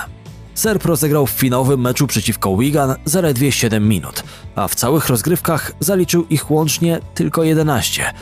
Serb 0.53 0.85
rozegrał 0.85 1.27
w 1.27 1.31
finałowym 1.31 1.81
meczu 1.81 2.07
przeciwko 2.07 2.57
Wigan 2.57 2.95
zaledwie 3.05 3.51
7 3.51 3.87
minut, 3.87 4.23
a 4.55 4.67
w 4.67 4.75
całych 4.75 5.09
rozgrywkach 5.09 5.71
zaliczył 5.79 6.25
ich 6.29 6.51
łącznie 6.51 6.99
tylko 7.15 7.43
11. 7.43 8.13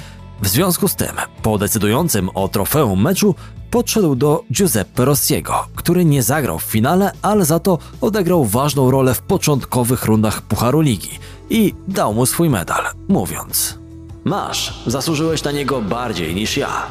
W 0.43 0.47
związku 0.47 0.87
z 0.87 0.95
tym, 0.95 1.15
po 1.41 1.57
decydującym 1.57 2.29
o 2.33 2.47
trofeum 2.47 3.01
meczu, 3.01 3.35
podszedł 3.71 4.15
do 4.15 4.43
Giuseppe 4.53 5.05
Rossiego, 5.05 5.67
który 5.75 6.05
nie 6.05 6.23
zagrał 6.23 6.59
w 6.59 6.63
finale, 6.63 7.11
ale 7.21 7.45
za 7.45 7.59
to 7.59 7.77
odegrał 8.01 8.45
ważną 8.45 8.91
rolę 8.91 9.13
w 9.13 9.21
początkowych 9.21 10.05
rundach 10.05 10.41
Pucharu 10.41 10.81
Ligi 10.81 11.19
i 11.49 11.73
dał 11.87 12.13
mu 12.13 12.25
swój 12.25 12.49
medal, 12.49 12.83
mówiąc: 13.07 13.79
Masz, 14.23 14.83
zasłużyłeś 14.87 15.43
na 15.43 15.51
niego 15.51 15.81
bardziej 15.81 16.35
niż 16.35 16.57
ja. 16.57 16.85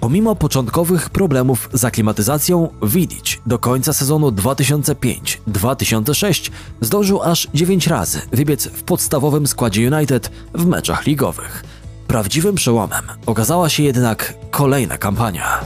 Pomimo 0.00 0.34
początkowych 0.34 1.10
problemów 1.10 1.68
z 1.72 1.84
aklimatyzacją, 1.84 2.68
Vidic 2.82 3.38
do 3.46 3.58
końca 3.58 3.92
sezonu 3.92 4.28
2005-2006 4.28 6.50
zdążył 6.80 7.22
aż 7.22 7.48
9 7.54 7.86
razy 7.86 8.20
wybiec 8.32 8.66
w 8.66 8.82
podstawowym 8.82 9.46
składzie 9.46 9.96
United 9.96 10.30
w 10.54 10.66
meczach 10.66 11.06
ligowych. 11.06 11.64
Prawdziwym 12.08 12.54
przełomem 12.54 13.04
okazała 13.26 13.68
się 13.68 13.82
jednak 13.82 14.34
kolejna 14.50 14.98
kampania. 14.98 15.60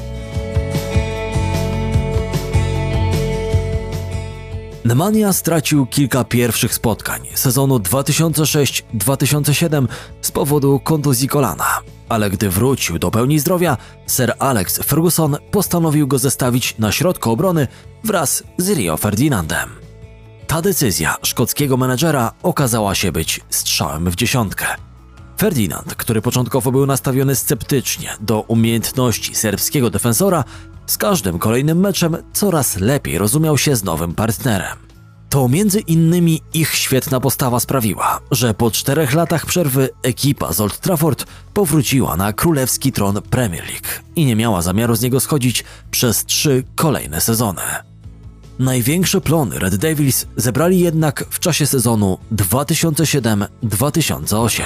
Nemanja 4.84 5.32
stracił 5.32 5.86
kilka 5.86 6.24
pierwszych 6.24 6.74
spotkań 6.74 7.20
sezonu 7.34 7.78
2006-2007 7.78 9.88
z 10.22 10.30
powodu 10.30 10.80
kontuzji 10.80 11.28
kolana, 11.28 11.78
ale 12.08 12.30
gdy 12.30 12.50
wrócił 12.50 12.98
do 12.98 13.10
pełni 13.10 13.38
zdrowia, 13.38 13.76
Sir 14.06 14.34
Alex 14.38 14.78
Ferguson 14.78 15.36
postanowił 15.50 16.08
go 16.08 16.18
zestawić 16.18 16.78
na 16.78 16.92
środku 16.92 17.30
obrony 17.30 17.68
wraz 18.04 18.42
z 18.58 18.70
Rio 18.70 18.96
Ferdinandem. 18.96 19.70
Ta 20.46 20.62
decyzja 20.62 21.16
szkockiego 21.22 21.76
menedżera 21.76 22.32
okazała 22.42 22.94
się 22.94 23.12
być 23.12 23.40
strzałem 23.50 24.10
w 24.10 24.16
dziesiątkę. 24.16 24.66
Ferdinand, 25.42 25.94
który 25.94 26.22
początkowo 26.22 26.72
był 26.72 26.86
nastawiony 26.86 27.36
sceptycznie 27.36 28.16
do 28.20 28.40
umiejętności 28.40 29.34
serbskiego 29.34 29.90
defensora, 29.90 30.44
z 30.86 30.98
każdym 30.98 31.38
kolejnym 31.38 31.80
meczem 31.80 32.16
coraz 32.32 32.80
lepiej 32.80 33.18
rozumiał 33.18 33.58
się 33.58 33.76
z 33.76 33.84
nowym 33.84 34.14
partnerem. 34.14 34.78
To 35.28 35.48
między 35.48 35.80
innymi 35.80 36.40
ich 36.54 36.74
świetna 36.74 37.20
postawa 37.20 37.60
sprawiła, 37.60 38.20
że 38.30 38.54
po 38.54 38.70
czterech 38.70 39.14
latach 39.14 39.46
przerwy 39.46 39.88
ekipa 40.02 40.52
z 40.52 40.60
Old 40.60 40.80
Trafford 40.80 41.26
powróciła 41.54 42.16
na 42.16 42.32
królewski 42.32 42.92
tron 42.92 43.22
Premier 43.30 43.64
League 43.64 43.88
i 44.16 44.24
nie 44.24 44.36
miała 44.36 44.62
zamiaru 44.62 44.94
z 44.94 45.02
niego 45.02 45.20
schodzić 45.20 45.64
przez 45.90 46.24
trzy 46.24 46.64
kolejne 46.74 47.20
sezony. 47.20 47.62
Największe 48.58 49.20
plony 49.20 49.58
Red 49.58 49.76
Devils 49.76 50.26
zebrali 50.36 50.80
jednak 50.80 51.24
w 51.30 51.38
czasie 51.38 51.66
sezonu 51.66 52.18
2007-2008. 52.32 54.62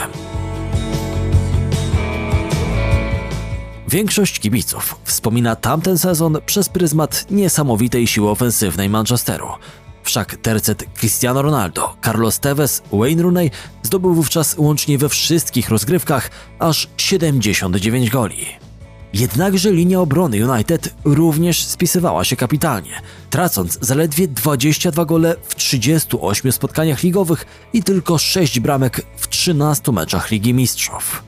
Większość 3.89 4.41
kibiców 4.41 4.97
wspomina 5.05 5.57
tamten 5.57 5.99
sezon 5.99 6.39
przez 6.47 6.69
pryzmat 6.69 7.27
niesamowitej 7.31 8.07
siły 8.07 8.31
ofensywnej 8.31 8.89
Manchesteru. 8.89 9.49
Wszak 10.03 10.37
tercet 10.37 10.85
Cristiano 10.99 11.43
Ronaldo, 11.43 11.97
Carlos 12.05 12.41
Tevez, 12.41 12.83
Wayne 12.93 13.23
Rooney 13.23 13.51
zdobył 13.83 14.15
wówczas 14.15 14.55
łącznie 14.59 14.99
we 14.99 15.09
wszystkich 15.09 15.69
rozgrywkach 15.69 16.31
aż 16.59 16.89
79 16.97 18.11
goli. 18.11 18.47
Jednakże 19.13 19.73
linia 19.73 20.01
obrony 20.01 20.53
United 20.53 20.95
również 21.05 21.65
spisywała 21.65 22.25
się 22.25 22.37
kapitalnie, 22.37 23.01
tracąc 23.31 23.79
zaledwie 23.81 24.29
22 24.29 25.05
gole 25.05 25.37
w 25.43 25.55
38 25.55 26.53
spotkaniach 26.53 27.03
ligowych 27.03 27.47
i 27.73 27.83
tylko 27.83 28.19
6 28.19 28.61
bramek 28.61 29.07
w 29.17 29.29
13 29.29 29.93
meczach 29.93 30.31
Ligi 30.31 30.55
Mistrzów. 30.55 31.23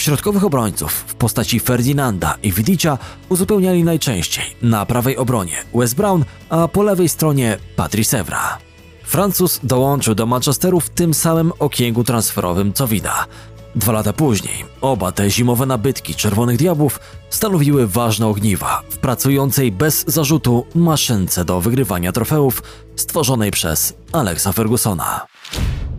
Środkowych 0.00 0.44
obrońców 0.44 0.92
w 0.92 1.14
postaci 1.14 1.60
Ferdinanda 1.60 2.36
i 2.42 2.52
Vidicia 2.52 2.98
uzupełniali 3.28 3.84
najczęściej 3.84 4.44
na 4.62 4.86
prawej 4.86 5.16
obronie 5.16 5.62
Wes 5.74 5.94
Brown, 5.94 6.24
a 6.48 6.68
po 6.68 6.82
lewej 6.82 7.08
stronie 7.08 7.58
Patrice 7.76 8.20
Evra. 8.20 8.58
Francuz 9.04 9.60
dołączył 9.62 10.14
do 10.14 10.26
Manchesteru 10.26 10.80
w 10.80 10.90
tym 10.90 11.14
samym 11.14 11.52
okienku 11.58 12.04
transferowym 12.04 12.72
co 12.72 12.86
Vida. 12.86 13.26
Dwa 13.74 13.92
lata 13.92 14.12
później 14.12 14.64
oba 14.80 15.12
te 15.12 15.30
zimowe 15.30 15.66
nabytki 15.66 16.14
Czerwonych 16.14 16.56
Diabłów 16.56 17.00
stanowiły 17.30 17.86
ważne 17.86 18.26
ogniwa 18.26 18.82
w 18.90 18.98
pracującej 18.98 19.72
bez 19.72 20.04
zarzutu 20.06 20.66
maszynce 20.74 21.44
do 21.44 21.60
wygrywania 21.60 22.12
trofeów 22.12 22.62
stworzonej 22.96 23.50
przez 23.50 23.94
Alexa 24.12 24.52
Fergusona. 24.52 25.26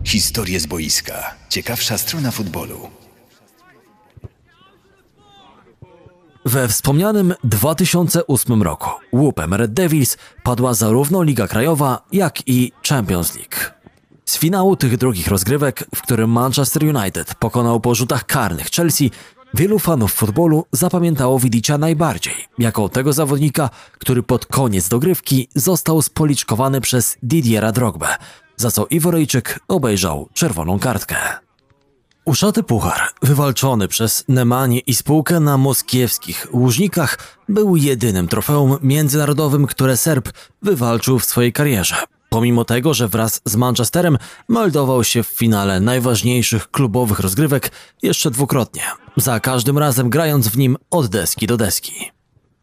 Historie 0.04 0.60
z 0.60 0.66
boiska. 0.66 1.34
Ciekawsza 1.48 1.98
strona 1.98 2.30
futbolu. 2.30 3.01
We 6.44 6.68
wspomnianym 6.68 7.34
2008 7.44 8.62
roku 8.62 8.90
łupem 9.12 9.54
Red 9.54 9.72
Devils 9.72 10.16
padła 10.42 10.74
zarówno 10.74 11.22
Liga 11.22 11.48
Krajowa, 11.48 12.02
jak 12.12 12.48
i 12.48 12.72
Champions 12.88 13.34
League. 13.34 13.56
Z 14.24 14.38
finału 14.38 14.76
tych 14.76 14.96
drugich 14.96 15.28
rozgrywek, 15.28 15.84
w 15.94 16.02
którym 16.02 16.30
Manchester 16.30 16.84
United 16.96 17.34
pokonał 17.34 17.80
po 17.80 17.94
rzutach 17.94 18.26
karnych 18.26 18.66
Chelsea, 18.66 19.10
wielu 19.54 19.78
fanów 19.78 20.12
futbolu 20.12 20.66
zapamiętało 20.72 21.38
Widicia 21.38 21.78
najbardziej, 21.78 22.34
jako 22.58 22.88
tego 22.88 23.12
zawodnika, 23.12 23.70
który 23.98 24.22
pod 24.22 24.46
koniec 24.46 24.88
dogrywki 24.88 25.48
został 25.54 26.02
spoliczkowany 26.02 26.80
przez 26.80 27.16
Didiera 27.22 27.72
Drogbę, 27.72 28.08
za 28.56 28.70
co 28.70 28.86
Iworyjczyk 28.86 29.60
obejrzał 29.68 30.28
czerwoną 30.34 30.78
kartkę. 30.78 31.41
Uszaty 32.24 32.62
puchar, 32.62 33.00
wywalczony 33.22 33.88
przez 33.88 34.24
Nemanię 34.28 34.78
i 34.78 34.94
spółkę 34.94 35.40
na 35.40 35.58
moskiewskich 35.58 36.46
Łużnikach, 36.52 37.38
był 37.48 37.76
jedynym 37.76 38.28
trofeum 38.28 38.78
międzynarodowym, 38.82 39.66
które 39.66 39.96
Serb 39.96 40.28
wywalczył 40.62 41.18
w 41.18 41.24
swojej 41.24 41.52
karierze. 41.52 41.96
Pomimo 42.28 42.64
tego, 42.64 42.94
że 42.94 43.08
wraz 43.08 43.40
z 43.44 43.56
Manchesterem 43.56 44.18
meldował 44.48 45.04
się 45.04 45.22
w 45.22 45.26
finale 45.26 45.80
najważniejszych 45.80 46.70
klubowych 46.70 47.20
rozgrywek 47.20 47.72
jeszcze 48.02 48.30
dwukrotnie, 48.30 48.82
za 49.16 49.40
każdym 49.40 49.78
razem 49.78 50.10
grając 50.10 50.48
w 50.48 50.58
nim 50.58 50.76
od 50.90 51.06
deski 51.06 51.46
do 51.46 51.56
deski. 51.56 52.10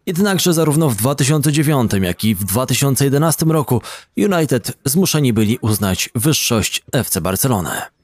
Jednakże 0.05 0.53
zarówno 0.53 0.89
w 0.89 0.95
2009, 0.95 1.91
jak 2.01 2.23
i 2.23 2.35
w 2.35 2.43
2011 2.43 3.45
roku 3.45 3.81
United 4.17 4.77
zmuszeni 4.85 5.33
byli 5.33 5.57
uznać 5.61 6.09
wyższość 6.15 6.81
FC 6.91 7.21
Barcelony. 7.21 7.98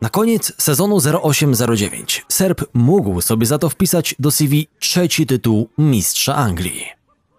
Na 0.00 0.08
koniec 0.08 0.52
sezonu 0.58 0.98
08-09 0.98 2.20
Serb 2.28 2.64
mógł 2.74 3.20
sobie 3.20 3.46
za 3.46 3.58
to 3.58 3.68
wpisać 3.68 4.14
do 4.18 4.30
CV 4.30 4.66
trzeci 4.78 5.26
tytuł 5.26 5.68
Mistrza 5.78 6.34
Anglii. 6.34 6.84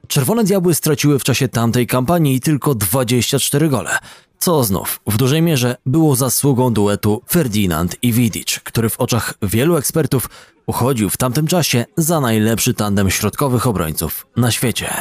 Czerwone 0.08 0.44
Diabły 0.44 0.76
straciły 0.76 1.20
w 1.20 1.24
czasie 1.24 1.48
tamtej 1.48 1.88
kampanii 1.88 2.42
tylko 2.42 2.76
24 2.76 3.70
gole, 3.70 3.98
co 4.40 4.64
znów 4.64 5.02
w 5.08 5.18
dużej 5.18 5.42
mierze 5.42 5.76
było 5.86 6.16
zasługą 6.16 6.74
duetu 6.74 7.22
Ferdinand 7.30 7.96
i 8.02 8.14
Vidic, 8.14 8.60
który 8.64 8.90
w 8.90 9.00
oczach 9.00 9.34
wielu 9.42 9.78
ekspertów 9.78 10.30
uchodził 10.66 11.10
w 11.10 11.18
tamtym 11.18 11.48
czasie 11.48 11.86
za 11.98 12.22
najlepszy 12.22 12.74
tandem 12.74 13.12
środkowych 13.12 13.68
obrońców 13.68 14.28
na 14.36 14.52
świecie. 14.52 14.94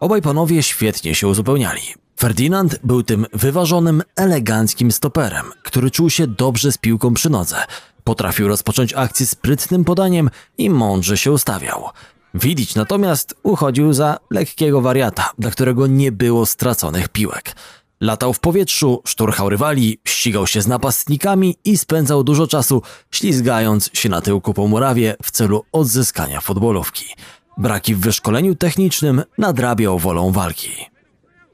Obaj 0.00 0.22
panowie 0.22 0.62
świetnie 0.62 1.14
się 1.14 1.28
uzupełniali. 1.28 1.82
Ferdinand 2.18 2.78
był 2.84 3.02
tym 3.02 3.26
wyważonym, 3.32 4.02
eleganckim 4.16 4.92
stoperem, 4.92 5.46
który 5.62 5.90
czuł 5.90 6.10
się 6.10 6.26
dobrze 6.26 6.72
z 6.72 6.78
piłką 6.78 7.14
przy 7.14 7.30
nodze. 7.30 7.56
Potrafił 8.04 8.48
rozpocząć 8.48 8.94
akcję 8.94 9.26
sprytnym 9.26 9.84
podaniem 9.84 10.30
i 10.58 10.70
mądrze 10.70 11.16
się 11.16 11.32
ustawiał. 11.32 11.88
Widzić 12.34 12.74
natomiast 12.74 13.34
uchodził 13.42 13.92
za 13.92 14.18
lekkiego 14.30 14.80
wariata, 14.80 15.30
dla 15.38 15.50
którego 15.50 15.86
nie 15.86 16.12
było 16.12 16.46
straconych 16.46 17.08
piłek. 17.08 17.54
Latał 18.00 18.32
w 18.32 18.40
powietrzu, 18.40 19.02
szturchał 19.06 19.48
rywali, 19.48 20.00
ścigał 20.04 20.46
się 20.46 20.62
z 20.62 20.66
napastnikami 20.66 21.56
i 21.64 21.78
spędzał 21.78 22.24
dużo 22.24 22.46
czasu 22.46 22.82
ślizgając 23.10 23.90
się 23.92 24.08
na 24.08 24.20
tyłku 24.20 24.54
po 24.54 24.66
murawie 24.66 25.16
w 25.22 25.30
celu 25.30 25.64
odzyskania 25.72 26.40
futbolówki. 26.40 27.04
Braki 27.58 27.94
w 27.94 28.00
wyszkoleniu 28.00 28.54
technicznym 28.54 29.22
nadrabiał 29.38 29.98
wolą 29.98 30.32
walki. 30.32 30.97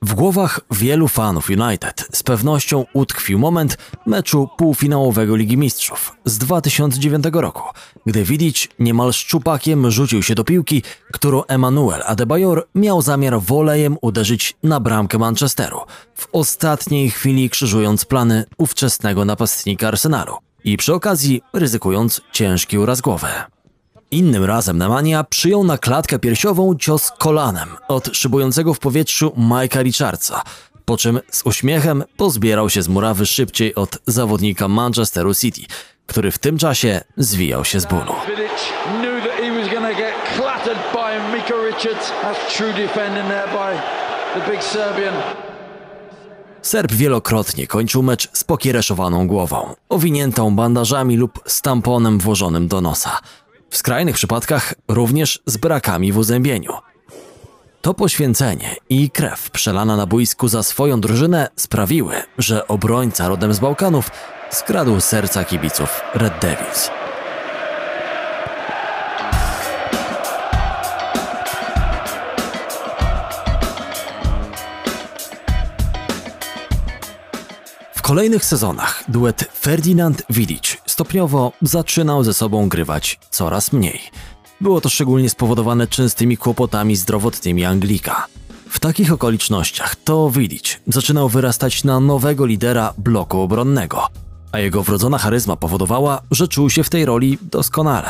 W 0.05 0.15
głowach 0.15 0.61
wielu 0.71 1.09
fanów 1.09 1.49
United 1.49 2.09
z 2.13 2.23
pewnością 2.23 2.85
utkwił 2.93 3.39
moment 3.39 3.79
meczu 4.07 4.49
półfinałowego 4.57 5.37
Ligi 5.37 5.57
Mistrzów 5.57 6.13
z 6.25 6.39
2009 6.39 7.25
roku, 7.33 7.63
gdy 8.07 8.25
Vidic 8.25 8.69
niemal 8.79 9.13
szczupakiem 9.13 9.91
rzucił 9.91 10.23
się 10.23 10.35
do 10.35 10.45
piłki, 10.45 10.83
którą 11.13 11.45
Emmanuel 11.45 12.03
Adebayor 12.07 12.69
miał 12.75 13.03
zamiar 13.03 13.41
wolejem 13.41 13.97
uderzyć 14.01 14.57
na 14.63 14.81
bramkę 14.81 15.19
Manchesteru, 15.19 15.81
w 16.15 16.29
ostatniej 16.33 17.11
chwili 17.11 17.51
krzyżując 17.51 18.05
plany 18.05 18.45
ówczesnego 18.59 19.25
napastnika 19.25 19.89
Arsenalu 19.89 20.37
i 20.65 20.77
przy 20.77 20.95
okazji 20.95 21.43
ryzykując 21.53 22.21
ciężki 22.33 22.79
uraz 22.79 23.01
głowy. 23.01 23.29
Innym 24.15 24.45
razem 24.45 24.79
Nemanja 24.79 25.25
przyjął 25.25 25.65
na 25.65 25.79
klatkę 25.79 26.19
piersiową 26.19 26.75
cios 26.79 27.13
kolanem 27.19 27.69
od 27.89 28.17
szybującego 28.17 28.75
w 28.75 28.79
powietrzu 28.79 29.33
Mike'a 29.37 29.83
Richardsa, 29.83 30.43
po 30.85 30.97
czym 30.97 31.21
z 31.31 31.43
uśmiechem 31.47 32.05
pozbierał 32.17 32.71
się 32.71 32.83
z 32.83 32.89
murawy 32.89 33.27
szybciej 33.27 33.75
od 33.75 33.99
zawodnika 34.07 34.69
Manchesteru 34.69 35.35
City, 35.35 35.63
który 36.07 36.31
w 36.31 36.39
tym 36.39 36.59
czasie 36.59 37.01
zwijał 37.17 37.65
się 37.65 37.81
z 37.81 37.87
bólu. 37.87 38.13
Serb 46.63 46.93
wielokrotnie 46.93 47.67
kończył 47.67 48.03
mecz 48.03 48.29
z 48.33 48.45
pokiereszowaną 48.45 49.27
głową, 49.27 49.75
owiniętą 49.89 50.57
bandażami 50.57 51.17
lub 51.17 51.41
z 51.47 51.63
tamponem 51.63 52.19
włożonym 52.19 52.69
do 52.69 52.81
nosa. 52.81 53.19
W 53.75 53.77
skrajnych 53.77 54.15
przypadkach 54.15 54.75
również 54.89 55.43
z 55.47 55.57
brakami 55.57 56.13
w 56.13 56.19
uzębieniu. 56.19 56.73
To 57.83 57.95
poświęcenie 57.95 58.77
i 58.89 59.11
krew 59.11 59.51
przelana 59.51 59.97
na 59.97 60.07
boisku 60.07 60.49
za 60.49 60.63
swoją 60.63 61.01
drużynę 61.01 61.49
sprawiły, 61.57 62.15
że 62.39 62.69
obrońca 62.69 63.29
rodem 63.29 63.55
z 63.55 63.59
Bałkanów 63.59 64.11
skradł 64.51 65.01
serca 65.01 65.45
kibiców 65.45 66.01
Red 66.15 66.33
Devils. 66.41 66.91
W 77.95 78.03
kolejnych 78.03 78.45
sezonach 78.45 79.05
duet 79.09 79.45
Ferdinand-Vidic 79.63 80.84
stopniowo 80.95 81.53
zaczynał 81.63 82.25
ze 82.25 82.35
sobą 82.35 82.69
grywać 82.69 83.19
coraz 83.31 83.73
mniej. 83.73 84.01
Było 84.61 84.81
to 84.81 84.89
szczególnie 84.89 85.31
spowodowane 85.31 85.87
częstymi 85.87 86.37
kłopotami 86.37 86.97
zdrowotnymi 86.97 87.65
Anglika. 87.65 88.27
W 88.69 88.81
takich 88.81 89.13
okolicznościach 89.13 89.97
to 89.97 90.31
Vidic 90.31 90.81
zaczynał 90.87 91.29
wyrastać 91.29 91.85
na 91.85 92.01
nowego 92.01 92.47
lidera 92.47 92.95
bloku 92.99 93.41
obronnego, 93.41 94.07
a 94.53 94.59
jego 94.59 94.83
wrodzona 94.83 95.19
charyzma 95.19 95.57
powodowała, 95.57 96.23
że 96.31 96.49
czuł 96.49 96.71
się 96.71 96.85
w 96.85 96.91
tej 96.91 97.05
roli 97.05 97.39
doskonale. 97.43 98.09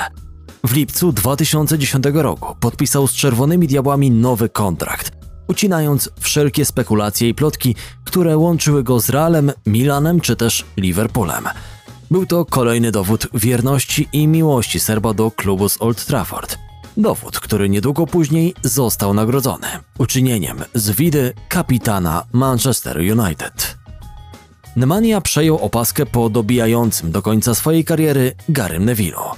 W 0.66 0.72
lipcu 0.72 1.12
2010 1.12 2.04
roku 2.12 2.56
podpisał 2.60 3.06
z 3.06 3.12
Czerwonymi 3.12 3.68
Diabłami 3.68 4.10
nowy 4.10 4.48
kontrakt, 4.48 5.12
ucinając 5.48 6.10
wszelkie 6.20 6.64
spekulacje 6.64 7.28
i 7.28 7.34
plotki, 7.34 7.74
które 8.04 8.38
łączyły 8.38 8.82
go 8.82 9.00
z 9.00 9.08
Realem, 9.08 9.52
Milanem 9.66 10.20
czy 10.20 10.36
też 10.36 10.64
Liverpoolem. 10.76 11.48
Był 12.10 12.26
to 12.26 12.44
kolejny 12.44 12.92
dowód 12.92 13.26
wierności 13.34 14.08
i 14.12 14.28
miłości 14.28 14.80
Serba 14.80 15.14
do 15.14 15.30
klubu 15.30 15.68
z 15.68 15.82
Old 15.82 16.06
Trafford. 16.06 16.58
Dowód, 16.96 17.40
który 17.40 17.68
niedługo 17.68 18.06
później 18.06 18.54
został 18.62 19.14
nagrodzony 19.14 19.66
uczynieniem 19.98 20.64
z 20.74 20.90
widy 20.90 21.32
kapitana 21.48 22.24
Manchester 22.32 22.98
United. 22.98 23.76
Nemanja 24.76 25.20
przejął 25.20 25.58
opaskę 25.58 26.06
po 26.06 26.30
dobijającym 26.30 27.12
do 27.12 27.22
końca 27.22 27.54
swojej 27.54 27.84
kariery 27.84 28.32
Garym 28.48 28.86
Neville'u. 28.86 29.34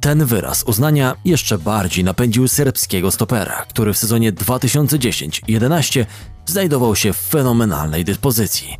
Ten 0.00 0.24
wyraz 0.24 0.62
uznania 0.62 1.16
jeszcze 1.24 1.58
bardziej 1.58 2.04
napędził 2.04 2.48
serbskiego 2.48 3.10
stopera, 3.10 3.66
który 3.68 3.92
w 3.92 3.98
sezonie 3.98 4.32
2010-11 4.32 6.06
znajdował 6.46 6.96
się 6.96 7.12
w 7.12 7.16
fenomenalnej 7.16 8.04
dyspozycji. 8.04 8.76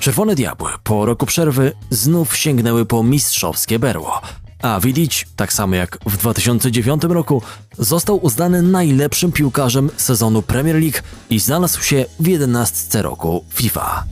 Czerwone 0.00 0.34
Diabły 0.34 0.70
po 0.84 1.06
roku 1.06 1.26
przerwy 1.26 1.72
znów 1.90 2.36
sięgnęły 2.36 2.86
po 2.86 3.02
mistrzowskie 3.02 3.78
berło, 3.78 4.20
a 4.62 4.80
Vidic, 4.80 5.24
tak 5.36 5.52
samo 5.52 5.74
jak 5.74 5.98
w 6.06 6.16
2009 6.16 7.02
roku, 7.08 7.42
został 7.78 8.24
uznany 8.24 8.62
najlepszym 8.62 9.32
piłkarzem 9.32 9.90
sezonu 9.96 10.42
Premier 10.42 10.76
League 10.76 10.98
i 11.30 11.38
znalazł 11.38 11.82
się 11.82 12.04
w 12.20 12.26
11 12.26 13.02
roku 13.02 13.44
FIFA. 13.54 14.04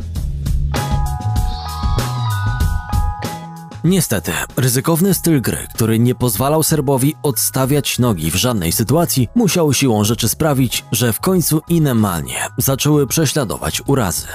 Niestety, 3.85 4.33
ryzykowny 4.57 5.15
styl 5.15 5.43
gry, 5.43 5.67
który 5.75 5.99
nie 5.99 6.15
pozwalał 6.15 6.63
Serbowi 6.63 7.15
odstawiać 7.23 7.99
nogi 7.99 8.31
w 8.31 8.35
żadnej 8.35 8.73
sytuacji, 8.73 9.29
musiał 9.35 9.73
siłą 9.73 10.05
rzeczy 10.05 10.29
sprawić, 10.29 10.85
że 10.93 11.13
w 11.13 11.21
końcu 11.21 11.63
i 11.69 11.81
Nemanje 11.81 12.47
zaczęły 12.59 13.07
prześladować 13.07 13.83
urazy. 13.87 14.27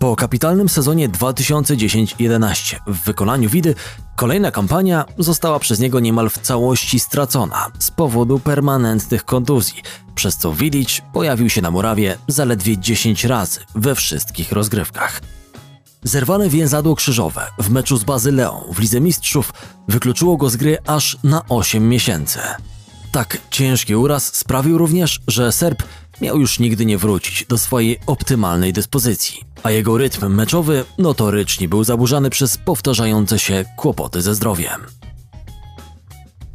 Po 0.00 0.16
kapitalnym 0.16 0.68
sezonie 0.68 1.08
2010-11 1.08 2.76
w 2.86 3.04
wykonaniu 3.04 3.50
Widy, 3.50 3.74
kolejna 4.16 4.50
kampania 4.50 5.04
została 5.18 5.58
przez 5.58 5.80
niego 5.80 6.00
niemal 6.00 6.30
w 6.30 6.38
całości 6.38 7.00
stracona 7.00 7.66
z 7.78 7.90
powodu 7.90 8.38
permanentnych 8.38 9.24
kontuzji, 9.24 9.82
przez 10.14 10.36
co 10.36 10.52
Vidic 10.52 11.02
pojawił 11.12 11.50
się 11.50 11.62
na 11.62 11.70
murawie 11.70 12.18
zaledwie 12.28 12.78
10 12.78 13.24
razy 13.24 13.60
we 13.74 13.94
wszystkich 13.94 14.52
rozgrywkach. 14.52 15.20
Zerwane 16.02 16.48
więzadło 16.48 16.96
krzyżowe 16.96 17.46
w 17.58 17.70
meczu 17.70 17.96
z 17.96 18.04
Bazyleą 18.04 18.64
w 18.72 18.78
Lidze 18.78 19.00
Mistrzów 19.00 19.52
wykluczyło 19.88 20.36
go 20.36 20.50
z 20.50 20.56
gry 20.56 20.78
aż 20.86 21.18
na 21.24 21.42
8 21.48 21.88
miesięcy. 21.88 22.38
Tak 23.12 23.38
ciężki 23.50 23.96
uraz 23.96 24.34
sprawił 24.36 24.78
również, 24.78 25.20
że 25.28 25.52
Serb 25.52 25.82
miał 26.20 26.40
już 26.40 26.58
nigdy 26.58 26.86
nie 26.86 26.98
wrócić 26.98 27.46
do 27.48 27.58
swojej 27.58 27.98
optymalnej 28.06 28.72
dyspozycji, 28.72 29.44
a 29.62 29.70
jego 29.70 29.98
rytm 29.98 30.34
meczowy 30.34 30.84
notorycznie 30.98 31.68
był 31.68 31.84
zaburzany 31.84 32.30
przez 32.30 32.58
powtarzające 32.58 33.38
się 33.38 33.64
kłopoty 33.76 34.22
ze 34.22 34.34
zdrowiem. 34.34 34.80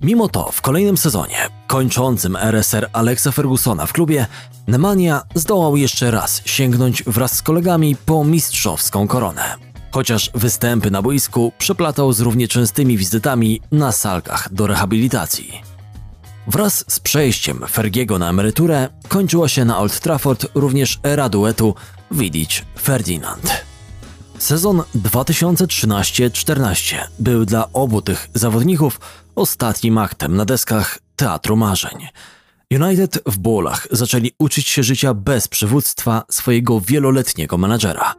Mimo 0.01 0.29
to 0.29 0.51
w 0.51 0.61
kolejnym 0.61 0.97
sezonie, 0.97 1.37
kończącym 1.67 2.35
RSR 2.35 2.89
Alexa 2.93 3.31
Fergusona 3.31 3.85
w 3.85 3.93
klubie, 3.93 4.27
Nemanja 4.67 5.21
zdołał 5.35 5.77
jeszcze 5.77 6.11
raz 6.11 6.41
sięgnąć 6.45 7.03
wraz 7.03 7.33
z 7.33 7.41
kolegami 7.41 7.95
po 8.05 8.23
mistrzowską 8.23 9.07
koronę. 9.07 9.55
Chociaż 9.91 10.31
występy 10.33 10.91
na 10.91 11.01
boisku 11.01 11.51
przeplatał 11.57 12.13
z 12.13 12.19
równie 12.19 12.47
częstymi 12.47 12.97
wizytami 12.97 13.61
na 13.71 13.91
salkach 13.91 14.53
do 14.53 14.67
rehabilitacji. 14.67 15.74
Wraz 16.47 16.85
z 16.87 16.99
przejściem 16.99 17.61
Fergiego 17.69 18.19
na 18.19 18.29
emeryturę 18.29 18.89
kończyła 19.07 19.49
się 19.49 19.65
na 19.65 19.77
Old 19.77 19.99
Trafford 19.99 20.45
również 20.55 20.99
era 21.03 21.29
duetu 21.29 21.75
Vidic-Ferdinand. 22.11 23.51
Sezon 24.37 24.83
2013-14 24.95 26.95
był 27.19 27.45
dla 27.45 27.71
obu 27.73 28.01
tych 28.01 28.29
zawodników 28.33 28.99
ostatnim 29.35 29.97
aktem 29.97 30.35
na 30.35 30.45
deskach 30.45 30.99
Teatru 31.15 31.55
Marzeń. 31.55 32.07
United 32.71 33.19
w 33.25 33.37
bólach 33.37 33.87
zaczęli 33.91 34.31
uczyć 34.39 34.67
się 34.67 34.83
życia 34.83 35.13
bez 35.13 35.47
przywództwa 35.47 36.23
swojego 36.29 36.81
wieloletniego 36.81 37.57
menadżera. 37.57 38.15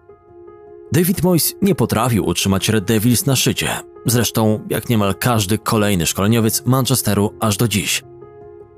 David 0.93 1.23
Moyes 1.23 1.55
nie 1.63 1.75
potrafił 1.75 2.27
utrzymać 2.27 2.69
Red 2.69 2.85
Devils 2.85 3.27
na 3.27 3.37
szczycie, 3.37 3.69
zresztą 4.07 4.61
jak 4.71 4.89
niemal 4.89 5.15
każdy 5.15 5.59
kolejny 5.59 6.07
szkoleniowiec 6.07 6.63
Manchesteru 6.67 7.35
aż 7.41 7.57
do 7.57 7.69
dziś. 7.69 8.03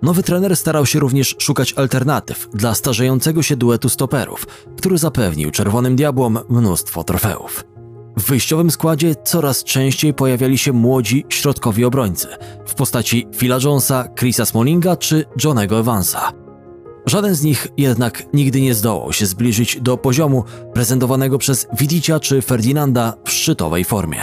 Nowy 0.03 0.23
trener 0.23 0.57
starał 0.57 0.87
się 0.87 0.99
również 0.99 1.37
szukać 1.39 1.73
alternatyw 1.73 2.49
dla 2.55 2.75
starzejącego 2.75 3.43
się 3.43 3.57
duetu 3.57 3.89
stoperów, 3.89 4.47
który 4.77 4.99
zapewnił 4.99 5.51
Czerwonym 5.51 5.97
Diabłom 5.97 6.39
mnóstwo 6.49 7.05
trofeów. 7.05 7.65
W 8.17 8.23
wyjściowym 8.23 8.71
składzie 8.71 9.15
coraz 9.25 9.65
częściej 9.65 10.15
pojawiali 10.15 10.59
się 10.59 10.73
młodzi 10.73 11.25
środkowi 11.29 11.85
obrońcy 11.85 12.29
w 12.67 12.75
postaci 12.75 13.27
Phila 13.37 13.59
Jonesa, 13.65 14.09
Chrisa 14.19 14.45
Smallinga 14.45 14.97
czy 14.97 15.25
Johnego 15.45 15.79
Evansa. 15.79 16.33
Żaden 17.07 17.35
z 17.35 17.43
nich 17.43 17.67
jednak 17.77 18.23
nigdy 18.35 18.61
nie 18.61 18.75
zdołał 18.75 19.13
się 19.13 19.27
zbliżyć 19.27 19.81
do 19.81 19.97
poziomu 19.97 20.45
prezentowanego 20.75 21.39
przez 21.39 21.67
Widicia 21.79 22.21
czy 22.21 22.43
Ferdinanda 22.43 23.15
w 23.25 23.31
szczytowej 23.31 23.85
formie. 23.85 24.23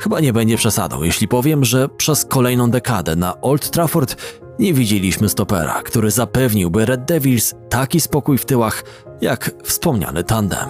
Chyba 0.00 0.20
nie 0.20 0.32
będzie 0.32 0.56
przesadą, 0.56 1.02
jeśli 1.02 1.28
powiem, 1.28 1.64
że 1.64 1.88
przez 1.88 2.24
kolejną 2.24 2.70
dekadę 2.70 3.16
na 3.16 3.40
Old 3.40 3.70
Trafford 3.70 4.16
nie 4.58 4.74
widzieliśmy 4.74 5.28
stopera, 5.28 5.82
który 5.82 6.10
zapewniłby 6.10 6.86
Red 6.86 7.04
Devils 7.04 7.54
taki 7.68 8.00
spokój 8.00 8.38
w 8.38 8.44
tyłach, 8.44 8.84
jak 9.20 9.50
wspomniany 9.64 10.24
tandem. 10.24 10.68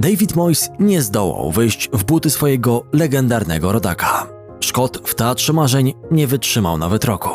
David 0.00 0.36
Moyes 0.36 0.70
nie 0.78 1.02
zdołał 1.02 1.50
wyjść 1.50 1.88
w 1.92 2.04
buty 2.04 2.30
swojego 2.30 2.84
legendarnego 2.92 3.72
rodaka. 3.72 4.26
Szkot 4.60 4.98
w 5.04 5.14
Teatrze 5.14 5.52
Marzeń 5.52 5.94
nie 6.10 6.26
wytrzymał 6.26 6.78
nawet 6.78 7.04
roku. 7.04 7.30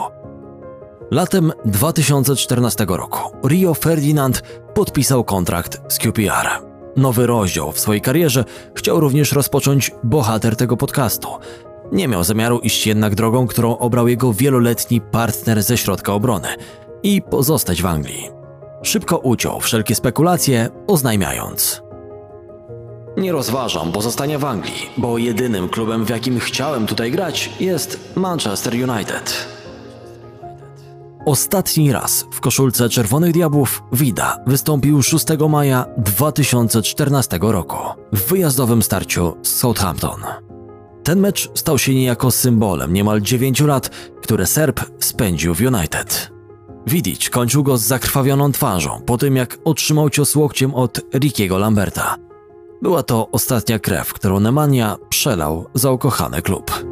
Latem 1.12 1.52
2014 1.66 2.86
roku 2.90 3.38
Rio 3.48 3.74
Ferdinand 3.74 4.44
podpisał 4.74 5.24
kontrakt 5.24 5.94
z 5.94 5.98
QPR. 5.98 6.48
Nowy 6.96 7.28
rozdział 7.28 7.72
w 7.72 7.80
swojej 7.80 8.02
karierze 8.02 8.46
chciał 8.76 9.00
również 9.00 9.32
rozpocząć 9.32 9.92
bohater 10.04 10.56
tego 10.56 10.78
podcastu. 10.78 11.28
Nie 11.92 12.08
miał 12.08 12.24
zamiaru 12.24 12.60
iść 12.60 12.88
jednak 12.88 13.16
drogą, 13.16 13.48
którą 13.48 13.78
obrał 13.78 14.08
jego 14.08 14.34
wieloletni 14.34 15.02
partner 15.02 15.64
ze 15.64 15.78
środka 15.78 16.14
obrony 16.14 16.48
i 17.04 17.22
pozostać 17.22 17.82
w 17.82 17.86
Anglii. 17.86 18.30
Szybko 18.84 19.18
uciął 19.18 19.60
wszelkie 19.60 19.96
spekulacje, 19.96 20.70
oznajmiając– 20.88 21.82
Nie 23.18 23.32
rozważam 23.32 23.92
pozostania 23.92 24.40
w 24.40 24.46
Anglii, 24.46 24.90
bo 24.98 25.18
jedynym 25.18 25.70
klubem, 25.70 26.06
w 26.06 26.10
jakim 26.10 26.40
chciałem 26.40 26.88
tutaj 26.88 27.12
grać, 27.12 27.50
jest 27.60 28.00
Manchester 28.16 28.74
United. 28.74 29.48
Ostatni 31.26 31.92
raz 31.92 32.26
w 32.32 32.40
koszulce 32.40 32.90
Czerwonych 32.90 33.34
Diabłów 33.34 33.84
Vida 33.92 34.38
wystąpił 34.48 35.04
6 35.04 35.26
maja 35.50 35.86
2014 35.98 37.40
roku 37.42 37.78
w 38.14 38.30
wyjazdowym 38.30 38.84
starciu 38.84 39.38
z 39.44 39.56
Southampton. 39.56 40.47
Ten 41.08 41.20
mecz 41.20 41.50
stał 41.54 41.78
się 41.78 41.96
niejako 41.96 42.32
symbolem 42.32 42.94
niemal 42.94 43.22
9 43.22 43.60
lat, 43.60 43.90
które 44.22 44.46
Serb 44.46 44.80
spędził 45.00 45.56
w 45.56 45.62
United. 45.62 46.32
Widzić 46.88 47.30
kończył 47.30 47.64
go 47.64 47.78
z 47.78 47.82
zakrwawioną 47.82 48.52
twarzą 48.52 49.02
po 49.06 49.18
tym, 49.18 49.36
jak 49.36 49.58
otrzymał 49.64 50.10
cios 50.10 50.36
łokciem 50.36 50.74
od 50.74 51.02
Rickiego 51.14 51.58
Lamberta. 51.58 52.16
Była 52.82 53.04
to 53.04 53.32
ostatnia 53.32 53.80
krew, 53.80 54.14
którą 54.14 54.40
Nemanja 54.40 54.98
przelał 55.10 55.66
za 55.74 55.92
ukochany 55.92 56.42
klub. 56.42 56.86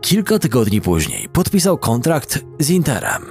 Kilka 0.00 0.38
tygodni 0.38 0.80
później 0.80 1.28
podpisał 1.28 1.78
kontrakt 1.78 2.44
z 2.58 2.70
Interem. 2.70 3.22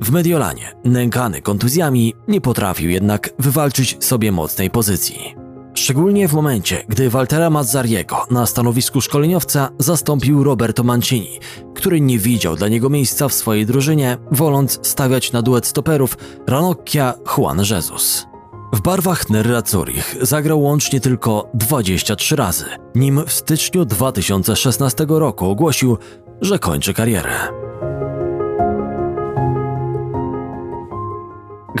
W 0.00 0.10
Mediolanie, 0.10 0.72
nękany 0.84 1.42
kontuzjami, 1.42 2.14
nie 2.28 2.40
potrafił 2.40 2.90
jednak 2.90 3.30
wywalczyć 3.38 4.04
sobie 4.04 4.32
mocnej 4.32 4.70
pozycji. 4.70 5.41
Szczególnie 5.82 6.28
w 6.28 6.32
momencie, 6.32 6.84
gdy 6.88 7.10
Waltera 7.10 7.50
Mazzariego 7.50 8.26
na 8.30 8.46
stanowisku 8.46 9.00
szkoleniowca 9.00 9.70
zastąpił 9.78 10.44
Roberto 10.44 10.84
Mancini, 10.84 11.38
który 11.74 12.00
nie 12.00 12.18
widział 12.18 12.56
dla 12.56 12.68
niego 12.68 12.90
miejsca 12.90 13.28
w 13.28 13.32
swojej 13.32 13.66
drużynie, 13.66 14.16
woląc 14.30 14.78
stawiać 14.82 15.32
na 15.32 15.42
duet 15.42 15.66
stoperów 15.66 16.16
Ranocchia 16.46 17.14
Juan 17.36 17.60
Jesus. 17.70 18.26
W 18.72 18.80
barwach 18.80 19.30
Nerazzurich 19.30 20.16
zagrał 20.20 20.60
łącznie 20.60 21.00
tylko 21.00 21.50
23 21.54 22.36
razy, 22.36 22.64
nim 22.94 23.20
w 23.26 23.32
styczniu 23.32 23.84
2016 23.84 25.06
roku 25.08 25.50
ogłosił, 25.50 25.98
że 26.40 26.58
kończy 26.58 26.94
karierę. 26.94 27.32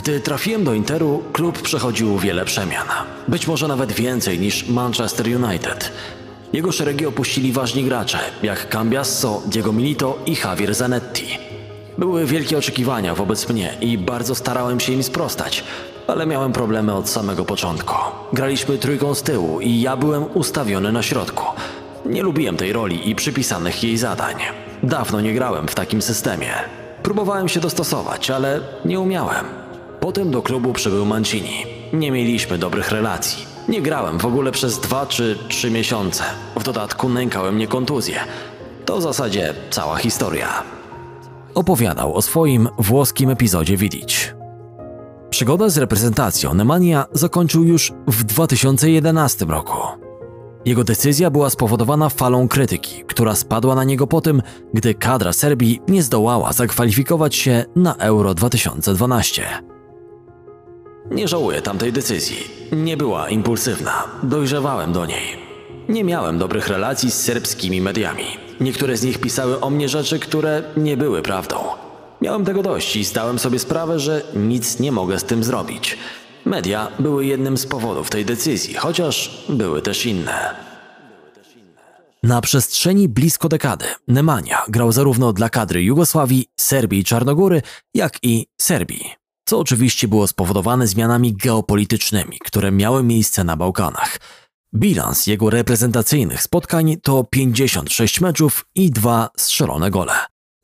Gdy 0.02 0.20
trafiłem 0.20 0.64
do 0.64 0.74
Interu, 0.74 1.22
klub 1.32 1.62
przechodził 1.62 2.18
wiele 2.18 2.44
przemian. 2.44 2.86
Być 3.28 3.46
może 3.46 3.68
nawet 3.68 3.92
więcej 3.92 4.38
niż 4.38 4.68
Manchester 4.68 5.26
United. 5.26 5.92
Jego 6.52 6.72
szeregi 6.72 7.06
opuścili 7.06 7.52
ważni 7.52 7.84
gracze, 7.84 8.18
jak 8.42 8.68
Cambiasso, 8.68 9.42
Diego 9.46 9.72
Milito 9.72 10.18
i 10.26 10.36
Javier 10.44 10.74
Zanetti. 10.74 11.38
Były 11.98 12.26
wielkie 12.26 12.58
oczekiwania 12.58 13.14
wobec 13.14 13.48
mnie 13.48 13.74
i 13.80 13.98
bardzo 13.98 14.34
starałem 14.34 14.80
się 14.80 14.92
im 14.92 15.02
sprostać, 15.02 15.64
ale 16.06 16.26
miałem 16.26 16.52
problemy 16.52 16.94
od 16.94 17.08
samego 17.08 17.44
początku. 17.44 17.94
Graliśmy 18.32 18.78
trójką 18.78 19.14
z 19.14 19.22
tyłu 19.22 19.60
i 19.60 19.80
ja 19.80 19.96
byłem 19.96 20.24
ustawiony 20.34 20.92
na 20.92 21.02
środku. 21.02 21.44
Nie 22.06 22.22
lubiłem 22.22 22.56
tej 22.56 22.72
roli 22.72 23.10
i 23.10 23.14
przypisanych 23.14 23.84
jej 23.84 23.96
zadań. 23.98 24.34
Dawno 24.82 25.20
nie 25.20 25.34
grałem 25.34 25.68
w 25.68 25.74
takim 25.74 26.02
systemie. 26.02 26.52
Próbowałem 27.02 27.48
się 27.48 27.60
dostosować, 27.60 28.30
ale 28.30 28.60
nie 28.84 29.00
umiałem. 29.00 29.61
Potem 30.02 30.30
do 30.30 30.42
klubu 30.42 30.72
przybył 30.72 31.06
Mancini. 31.06 31.66
Nie 31.92 32.10
mieliśmy 32.10 32.58
dobrych 32.58 32.90
relacji. 32.90 33.46
Nie 33.68 33.82
grałem 33.82 34.18
w 34.18 34.24
ogóle 34.24 34.52
przez 34.52 34.78
dwa 34.78 35.06
czy 35.06 35.38
trzy 35.48 35.70
miesiące. 35.70 36.24
W 36.56 36.62
dodatku 36.62 37.08
nękałem 37.08 37.54
mnie 37.54 37.66
kontuzje. 37.66 38.20
To 38.84 38.98
w 38.98 39.02
zasadzie 39.02 39.54
cała 39.70 39.96
historia. 39.96 40.62
Opowiadał 41.54 42.14
o 42.14 42.22
swoim 42.22 42.68
włoskim 42.78 43.30
epizodzie 43.30 43.76
Widzić. 43.76 44.34
Przygoda 45.30 45.68
z 45.68 45.78
reprezentacją 45.78 46.54
Nemanja 46.54 47.04
zakończył 47.12 47.64
już 47.64 47.92
w 48.06 48.24
2011 48.24 49.44
roku. 49.44 49.76
Jego 50.64 50.84
decyzja 50.84 51.30
była 51.30 51.50
spowodowana 51.50 52.08
falą 52.08 52.48
krytyki, 52.48 53.04
która 53.06 53.34
spadła 53.34 53.74
na 53.74 53.84
niego 53.84 54.06
po 54.06 54.20
tym, 54.20 54.42
gdy 54.74 54.94
kadra 54.94 55.32
Serbii 55.32 55.80
nie 55.88 56.02
zdołała 56.02 56.52
zakwalifikować 56.52 57.34
się 57.34 57.64
na 57.76 57.94
Euro 57.94 58.34
2012. 58.34 59.42
Nie 61.14 61.28
żałuję 61.28 61.62
tamtej 61.62 61.92
decyzji. 61.92 62.36
Nie 62.72 62.96
była 62.96 63.28
impulsywna. 63.28 64.04
Dojrzewałem 64.22 64.92
do 64.92 65.06
niej. 65.06 65.36
Nie 65.88 66.04
miałem 66.04 66.38
dobrych 66.38 66.68
relacji 66.68 67.10
z 67.10 67.20
serbskimi 67.20 67.80
mediami. 67.80 68.24
Niektóre 68.60 68.96
z 68.96 69.02
nich 69.02 69.18
pisały 69.18 69.60
o 69.60 69.70
mnie 69.70 69.88
rzeczy, 69.88 70.18
które 70.18 70.62
nie 70.76 70.96
były 70.96 71.22
prawdą. 71.22 71.56
Miałem 72.20 72.44
tego 72.44 72.62
dość 72.62 72.96
i 72.96 73.04
zdałem 73.04 73.38
sobie 73.38 73.58
sprawę, 73.58 74.00
że 74.00 74.22
nic 74.36 74.80
nie 74.80 74.92
mogę 74.92 75.18
z 75.18 75.24
tym 75.24 75.44
zrobić. 75.44 75.98
Media 76.44 76.88
były 76.98 77.26
jednym 77.26 77.56
z 77.56 77.66
powodów 77.66 78.10
tej 78.10 78.24
decyzji, 78.24 78.74
chociaż 78.74 79.44
były 79.48 79.82
też 79.82 80.06
inne. 80.06 80.54
Na 82.22 82.40
przestrzeni 82.40 83.08
blisko 83.08 83.48
dekady 83.48 83.84
Nemanja 84.08 84.62
grał 84.68 84.92
zarówno 84.92 85.32
dla 85.32 85.48
kadry 85.48 85.82
Jugosławii, 85.82 86.46
Serbii 86.60 87.00
i 87.00 87.04
Czarnogóry, 87.04 87.62
jak 87.94 88.18
i 88.22 88.46
Serbii, 88.60 89.21
co 89.52 89.58
oczywiście 89.58 90.08
było 90.08 90.26
spowodowane 90.26 90.86
zmianami 90.86 91.32
geopolitycznymi, 91.32 92.38
które 92.44 92.72
miały 92.72 93.02
miejsce 93.02 93.44
na 93.44 93.56
Bałkanach. 93.56 94.20
Bilans 94.74 95.26
jego 95.26 95.50
reprezentacyjnych 95.50 96.42
spotkań 96.42 96.96
to 97.02 97.24
56 97.24 98.20
meczów 98.20 98.66
i 98.74 98.90
dwa 98.90 99.28
strzelone 99.36 99.90
gole. 99.90 100.12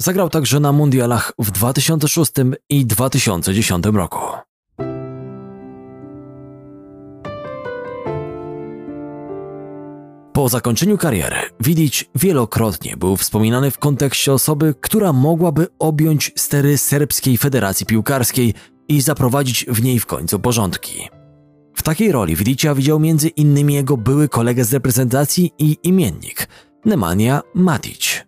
Zagrał 0.03 0.31
także 0.31 0.61
na 0.61 0.72
mundialach 0.72 1.33
w 1.38 1.51
2006 1.51 2.33
i 2.68 2.87
2010 2.87 3.85
roku. 3.87 4.18
Po 10.33 10.48
zakończeniu 10.48 10.98
kariery 10.98 11.37
Widić 11.61 12.11
wielokrotnie 12.14 12.96
był 12.96 13.16
wspominany 13.16 13.70
w 13.70 13.79
kontekście 13.79 14.33
osoby, 14.33 14.74
która 14.81 15.12
mogłaby 15.12 15.66
objąć 15.79 16.33
stery 16.37 16.79
Serbskiej 16.79 17.38
Federacji 17.38 17.87
Piłkarskiej 17.87 18.55
i 18.88 19.01
zaprowadzić 19.01 19.66
w 19.68 19.83
niej 19.83 20.01
w 20.01 20.07
końcu 20.07 20.40
porządki. 20.40 21.09
W 21.74 21.83
takiej 21.83 22.12
roli 22.12 22.37
Widicia 22.37 22.74
widział 22.74 23.01
między 23.01 23.29
innymi 23.29 23.74
jego 23.74 23.96
były 23.96 24.29
kolega 24.29 24.64
z 24.64 24.72
reprezentacji 24.72 25.53
i 25.59 25.79
imiennik 25.83 26.48
Nemanja 26.85 27.42
Matic. 27.55 28.24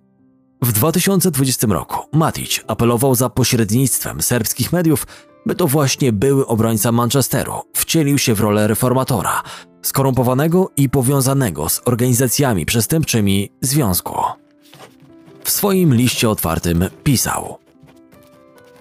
W 0.63 0.73
2020 0.73 1.67
roku 1.67 2.17
Matic 2.17 2.61
apelował 2.67 3.15
za 3.15 3.31
pośrednictwem 3.31 4.23
serbskich 4.23 4.73
mediów, 4.73 5.07
by 5.47 5.55
to 5.55 5.67
właśnie 5.67 6.13
były 6.13 6.47
obrońca 6.47 6.93
Manchesteru 6.93 7.53
wcielił 7.75 8.19
się 8.19 8.35
w 8.35 8.41
rolę 8.41 8.67
reformatora, 8.67 9.43
skorumpowanego 9.83 10.71
i 10.77 10.89
powiązanego 10.89 11.69
z 11.69 11.81
organizacjami 11.85 12.67
przestępczymi 12.67 13.51
związku. 13.61 14.15
W 15.45 15.51
swoim 15.51 15.95
liście 15.95 16.31
otwartym 16.31 16.85
pisał: 17.05 17.59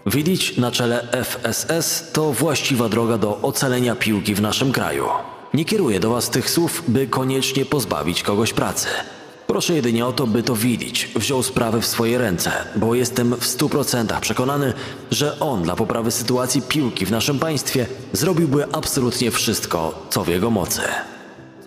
Widzieć 0.09 0.57
na 0.57 0.71
czele 0.71 1.07
FSS 1.11 2.11
to 2.13 2.33
właściwa 2.33 2.89
droga 2.89 3.17
do 3.17 3.41
ocalenia 3.41 3.95
piłki 3.95 4.35
w 4.35 4.41
naszym 4.41 4.71
kraju. 4.71 5.05
Nie 5.53 5.65
kieruję 5.65 5.99
do 5.99 6.09
Was 6.09 6.29
tych 6.29 6.49
słów, 6.49 6.83
by 6.87 7.07
koniecznie 7.07 7.65
pozbawić 7.65 8.23
kogoś 8.23 8.53
pracy. 8.53 8.87
Proszę 9.47 9.75
jedynie 9.75 10.05
o 10.05 10.11
to, 10.11 10.27
by 10.27 10.43
to 10.43 10.55
widzieć. 10.55 11.09
Wziął 11.15 11.43
sprawę 11.43 11.81
w 11.81 11.85
swoje 11.85 12.17
ręce, 12.17 12.51
bo 12.75 12.95
jestem 12.95 13.35
w 13.35 13.45
stu 13.45 13.69
procentach 13.69 14.19
przekonany, 14.19 14.73
że 15.11 15.39
on 15.39 15.63
dla 15.63 15.75
poprawy 15.75 16.11
sytuacji 16.11 16.61
piłki 16.61 17.05
w 17.05 17.11
naszym 17.11 17.39
państwie 17.39 17.85
zrobiłby 18.13 18.65
absolutnie 18.71 19.31
wszystko, 19.31 20.07
co 20.09 20.23
w 20.23 20.27
jego 20.27 20.49
mocy. 20.49 20.81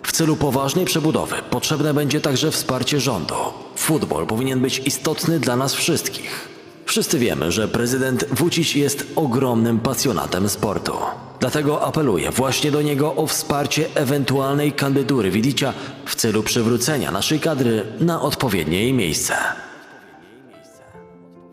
W 0.03 0.11
celu 0.11 0.35
poważnej 0.35 0.85
przebudowy 0.85 1.35
potrzebne 1.49 1.93
będzie 1.93 2.21
także 2.21 2.51
wsparcie 2.51 2.99
rządu. 2.99 3.35
Futbol 3.75 4.27
powinien 4.27 4.59
być 4.59 4.81
istotny 4.85 5.39
dla 5.39 5.55
nas 5.55 5.73
wszystkich. 5.73 6.52
Wszyscy 6.85 7.19
wiemy, 7.19 7.51
że 7.51 7.67
prezydent 7.67 8.25
Vucic 8.31 8.75
jest 8.75 9.07
ogromnym 9.15 9.79
pasjonatem 9.79 10.49
sportu. 10.49 10.93
Dlatego 11.39 11.81
apeluję 11.81 12.31
właśnie 12.31 12.71
do 12.71 12.81
niego 12.81 13.15
o 13.15 13.27
wsparcie 13.27 13.85
ewentualnej 13.95 14.71
kandydury 14.71 15.31
Widicia 15.31 15.73
w 16.05 16.15
celu 16.15 16.43
przywrócenia 16.43 17.11
naszej 17.11 17.39
kadry 17.39 17.83
na 17.99 18.21
odpowiednie 18.21 18.81
jej 18.81 18.93
miejsce. 18.93 19.35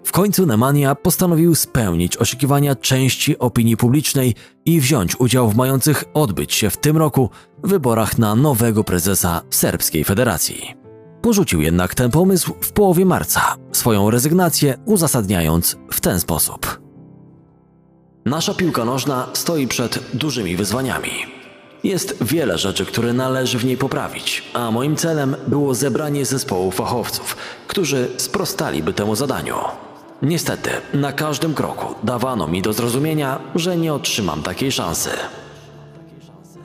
W 0.04 0.12
końcu 0.12 0.46
Nemanja 0.46 0.94
postanowił 0.94 1.54
spełnić 1.54 2.16
oczekiwania 2.16 2.74
części 2.74 3.38
opinii 3.38 3.76
publicznej 3.76 4.34
i 4.64 4.80
wziąć 4.80 5.20
udział 5.20 5.50
w 5.50 5.56
mających 5.56 6.04
odbyć 6.14 6.54
się 6.54 6.70
w 6.70 6.76
tym 6.76 6.96
roku 6.96 7.30
wyborach 7.62 8.18
na 8.18 8.34
nowego 8.34 8.84
prezesa 8.84 9.42
Serbskiej 9.50 10.04
Federacji. 10.04 10.79
Porzucił 11.22 11.60
jednak 11.60 11.94
ten 11.94 12.10
pomysł 12.10 12.54
w 12.60 12.72
połowie 12.72 13.04
marca, 13.04 13.56
swoją 13.72 14.10
rezygnację 14.10 14.78
uzasadniając 14.84 15.76
w 15.92 16.00
ten 16.00 16.20
sposób. 16.20 16.80
Nasza 18.24 18.54
piłka 18.54 18.84
nożna 18.84 19.26
stoi 19.32 19.68
przed 19.68 19.98
dużymi 20.14 20.56
wyzwaniami. 20.56 21.10
Jest 21.84 22.24
wiele 22.24 22.58
rzeczy, 22.58 22.86
które 22.86 23.12
należy 23.12 23.58
w 23.58 23.64
niej 23.64 23.76
poprawić, 23.76 24.44
a 24.54 24.70
moim 24.70 24.96
celem 24.96 25.36
było 25.46 25.74
zebranie 25.74 26.24
zespołu 26.24 26.70
fachowców, 26.70 27.36
którzy 27.66 28.08
sprostaliby 28.16 28.92
temu 28.92 29.16
zadaniu. 29.16 29.54
Niestety, 30.22 30.70
na 30.94 31.12
każdym 31.12 31.54
kroku 31.54 31.94
dawano 32.02 32.46
mi 32.46 32.62
do 32.62 32.72
zrozumienia, 32.72 33.38
że 33.54 33.76
nie 33.76 33.94
otrzymam 33.94 34.42
takiej 34.42 34.72
szansy. 34.72 35.10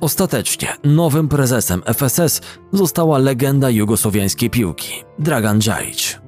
Ostatecznie 0.05 0.67
nowym 0.83 1.27
prezesem 1.27 1.81
FSS 1.85 2.41
została 2.73 3.17
legenda 3.17 3.69
jugosłowiańskiej 3.69 4.49
piłki 4.49 4.93
Dragan 5.19 5.59
Djajic. 5.59 6.19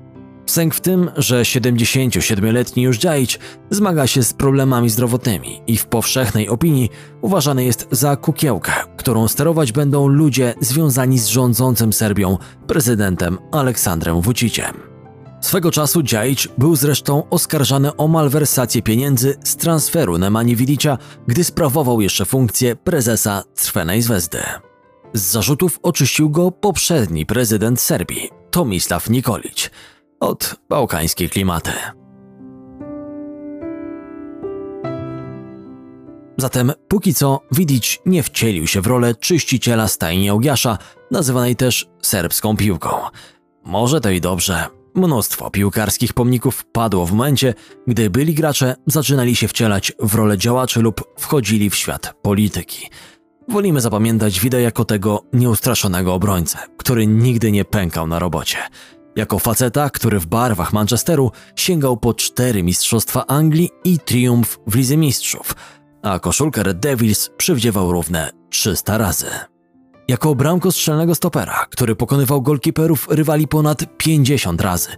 Sęk 0.45 0.75
w 0.75 0.81
tym, 0.81 1.11
że 1.17 1.41
77-letni 1.41 2.83
już 2.83 2.97
Djajic 2.97 3.39
zmaga 3.69 4.07
się 4.07 4.23
z 4.23 4.33
problemami 4.33 4.89
zdrowotnymi 4.89 5.61
i 5.67 5.77
w 5.77 5.85
powszechnej 5.85 6.49
opinii 6.49 6.89
uważany 7.21 7.63
jest 7.63 7.87
za 7.91 8.15
kukiełkę, 8.15 8.73
którą 8.97 9.27
sterować 9.27 9.71
będą 9.71 10.07
ludzie 10.07 10.53
związani 10.61 11.19
z 11.19 11.27
rządzącym 11.27 11.93
Serbią 11.93 12.37
prezydentem 12.67 13.37
Aleksandrem 13.51 14.21
Vuciciem. 14.21 14.86
Swego 15.47 15.71
czasu 15.71 16.03
Djajic 16.03 16.47
był 16.57 16.75
zresztą 16.75 17.29
oskarżany 17.29 17.95
o 17.95 18.07
malwersację 18.07 18.81
pieniędzy 18.81 19.35
z 19.43 19.55
transferu 19.55 20.17
Nemanje 20.17 20.55
Vidicia, 20.55 20.97
gdy 21.27 21.43
sprawował 21.43 22.01
jeszcze 22.01 22.25
funkcję 22.25 22.75
prezesa 22.75 23.43
Crvenej 23.55 24.01
Zvezdy. 24.01 24.39
Z 25.13 25.21
zarzutów 25.21 25.79
oczyścił 25.83 26.29
go 26.29 26.51
poprzedni 26.51 27.25
prezydent 27.25 27.81
Serbii, 27.81 28.29
Tomislav 28.51 29.09
Nikolic, 29.09 29.69
od 30.19 30.55
bałkańskiej 30.69 31.29
klimaty. 31.29 31.71
Zatem 36.37 36.71
póki 36.87 37.13
co 37.13 37.41
Vidic 37.51 37.99
nie 38.05 38.23
wcielił 38.23 38.67
się 38.67 38.81
w 38.81 38.87
rolę 38.87 39.15
czyściciela 39.15 39.87
stajni 39.87 40.29
Augiasza, 40.29 40.77
nazywanej 41.11 41.55
też 41.55 41.89
serbską 42.01 42.57
piłką. 42.57 42.89
Może 43.63 44.01
to 44.01 44.09
i 44.09 44.21
dobrze. 44.21 44.76
Mnóstwo 44.97 45.49
piłkarskich 45.49 46.13
pomników 46.13 46.65
padło 46.65 47.05
w 47.05 47.11
momencie, 47.11 47.53
gdy 47.87 48.09
byli 48.09 48.33
gracze 48.33 48.75
zaczynali 48.85 49.35
się 49.35 49.47
wcielać 49.47 49.93
w 49.99 50.15
rolę 50.15 50.37
działaczy 50.37 50.81
lub 50.81 51.03
wchodzili 51.17 51.69
w 51.69 51.75
świat 51.75 52.13
polityki. 52.21 52.89
Wolimy 53.49 53.81
zapamiętać 53.81 54.39
Wida 54.39 54.59
jako 54.59 54.85
tego 54.85 55.23
nieustraszonego 55.33 56.13
obrońcę, 56.13 56.57
który 56.77 57.07
nigdy 57.07 57.51
nie 57.51 57.65
pękał 57.65 58.07
na 58.07 58.19
robocie. 58.19 58.57
Jako 59.15 59.39
faceta, 59.39 59.89
który 59.89 60.19
w 60.19 60.25
barwach 60.25 60.73
Manchesteru 60.73 61.31
sięgał 61.55 61.97
po 61.97 62.13
cztery 62.13 62.63
mistrzostwa 62.63 63.27
Anglii 63.27 63.69
i 63.83 63.99
triumf 63.99 64.59
w 64.67 64.75
Lidze 64.75 64.97
Mistrzów, 64.97 65.55
a 66.03 66.19
koszulkę 66.19 66.63
Red 66.63 66.79
Devils 66.79 67.29
przywdziewał 67.37 67.91
równe 67.91 68.31
300 68.49 68.97
razy. 68.97 69.27
Jako 70.07 70.35
bramkostrzelnego 70.35 71.15
stopera, 71.15 71.65
który 71.69 71.95
pokonywał 71.95 72.41
golkiperów 72.41 73.07
rywali 73.09 73.47
ponad 73.47 73.97
50 73.97 74.61
razy 74.61 74.89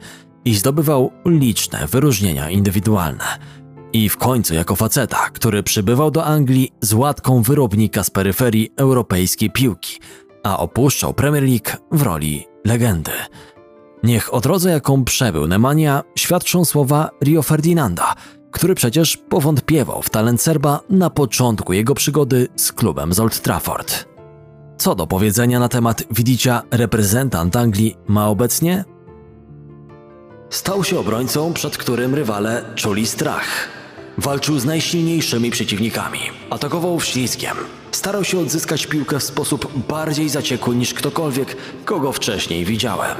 i 0.45 0.55
zdobywał 0.55 1.11
liczne 1.25 1.87
wyróżnienia 1.87 2.49
indywidualne. 2.49 3.39
I 3.93 4.09
w 4.09 4.17
końcu 4.17 4.53
jako 4.53 4.75
faceta, 4.75 5.29
który 5.29 5.63
przybywał 5.63 6.11
do 6.11 6.25
Anglii 6.25 6.71
z 6.81 6.93
łatką 6.93 7.41
wyrobnika 7.41 8.03
z 8.03 8.09
peryferii 8.09 8.71
europejskiej 8.77 9.51
piłki, 9.51 9.99
a 10.43 10.57
opuszczał 10.57 11.13
Premier 11.13 11.43
League 11.43 11.83
w 11.91 12.01
roli 12.01 12.45
legendy. 12.65 13.11
Niech 14.03 14.33
o 14.33 14.41
drodze, 14.41 14.69
jaką 14.69 15.03
przebył 15.03 15.47
Nemanja, 15.47 16.03
świadczą 16.17 16.65
słowa 16.65 17.09
Rio 17.23 17.43
Ferdinanda, 17.43 18.15
który 18.51 18.75
przecież 18.75 19.17
powątpiewał 19.17 20.01
w 20.01 20.09
talent 20.09 20.41
Serba 20.41 20.79
na 20.89 21.09
początku 21.09 21.73
jego 21.73 21.95
przygody 21.95 22.47
z 22.55 22.71
klubem 22.71 23.13
z 23.13 23.19
Old 23.19 23.41
Trafford. 23.41 24.08
Co 24.79 24.95
do 24.95 25.07
powiedzenia 25.07 25.59
na 25.59 25.69
temat 25.69 26.03
Widicia 26.11 26.61
reprezentant 26.71 27.55
Anglii 27.55 27.97
ma 28.07 28.27
obecnie? 28.27 28.85
Stał 30.49 30.83
się 30.83 30.99
obrońcą, 30.99 31.53
przed 31.53 31.77
którym 31.77 32.15
rywale 32.15 32.63
czuli 32.75 33.07
strach. 33.07 33.69
Walczył 34.17 34.59
z 34.59 34.65
najsilniejszymi 34.65 35.51
przeciwnikami, 35.51 36.19
atakował 36.49 37.01
ślizgiem, 37.01 37.57
starał 37.91 38.23
się 38.23 38.39
odzyskać 38.39 38.87
piłkę 38.87 39.19
w 39.19 39.23
sposób 39.23 39.87
bardziej 39.87 40.29
zaciekły 40.29 40.75
niż 40.75 40.93
ktokolwiek, 40.93 41.57
kogo 41.85 42.11
wcześniej 42.11 42.65
widziałem. 42.65 43.17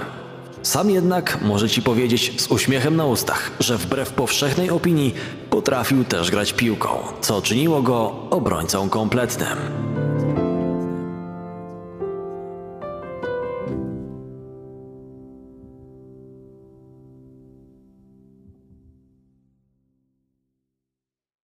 Sam 0.63 0.89
jednak 0.89 1.41
może 1.41 1.69
ci 1.69 1.82
powiedzieć 1.82 2.41
z 2.41 2.52
uśmiechem 2.52 2.95
na 2.95 3.06
ustach, 3.06 3.52
że 3.60 3.78
wbrew 3.78 4.13
powszechnej 4.13 4.69
opinii 4.69 5.13
potrafił 5.50 6.04
też 6.04 6.32
grać 6.32 6.54
piłką, 6.54 6.89
co 7.22 7.41
czyniło 7.41 7.82
go 7.82 8.15
obrońcą 8.30 8.89
kompletnym. 8.89 9.58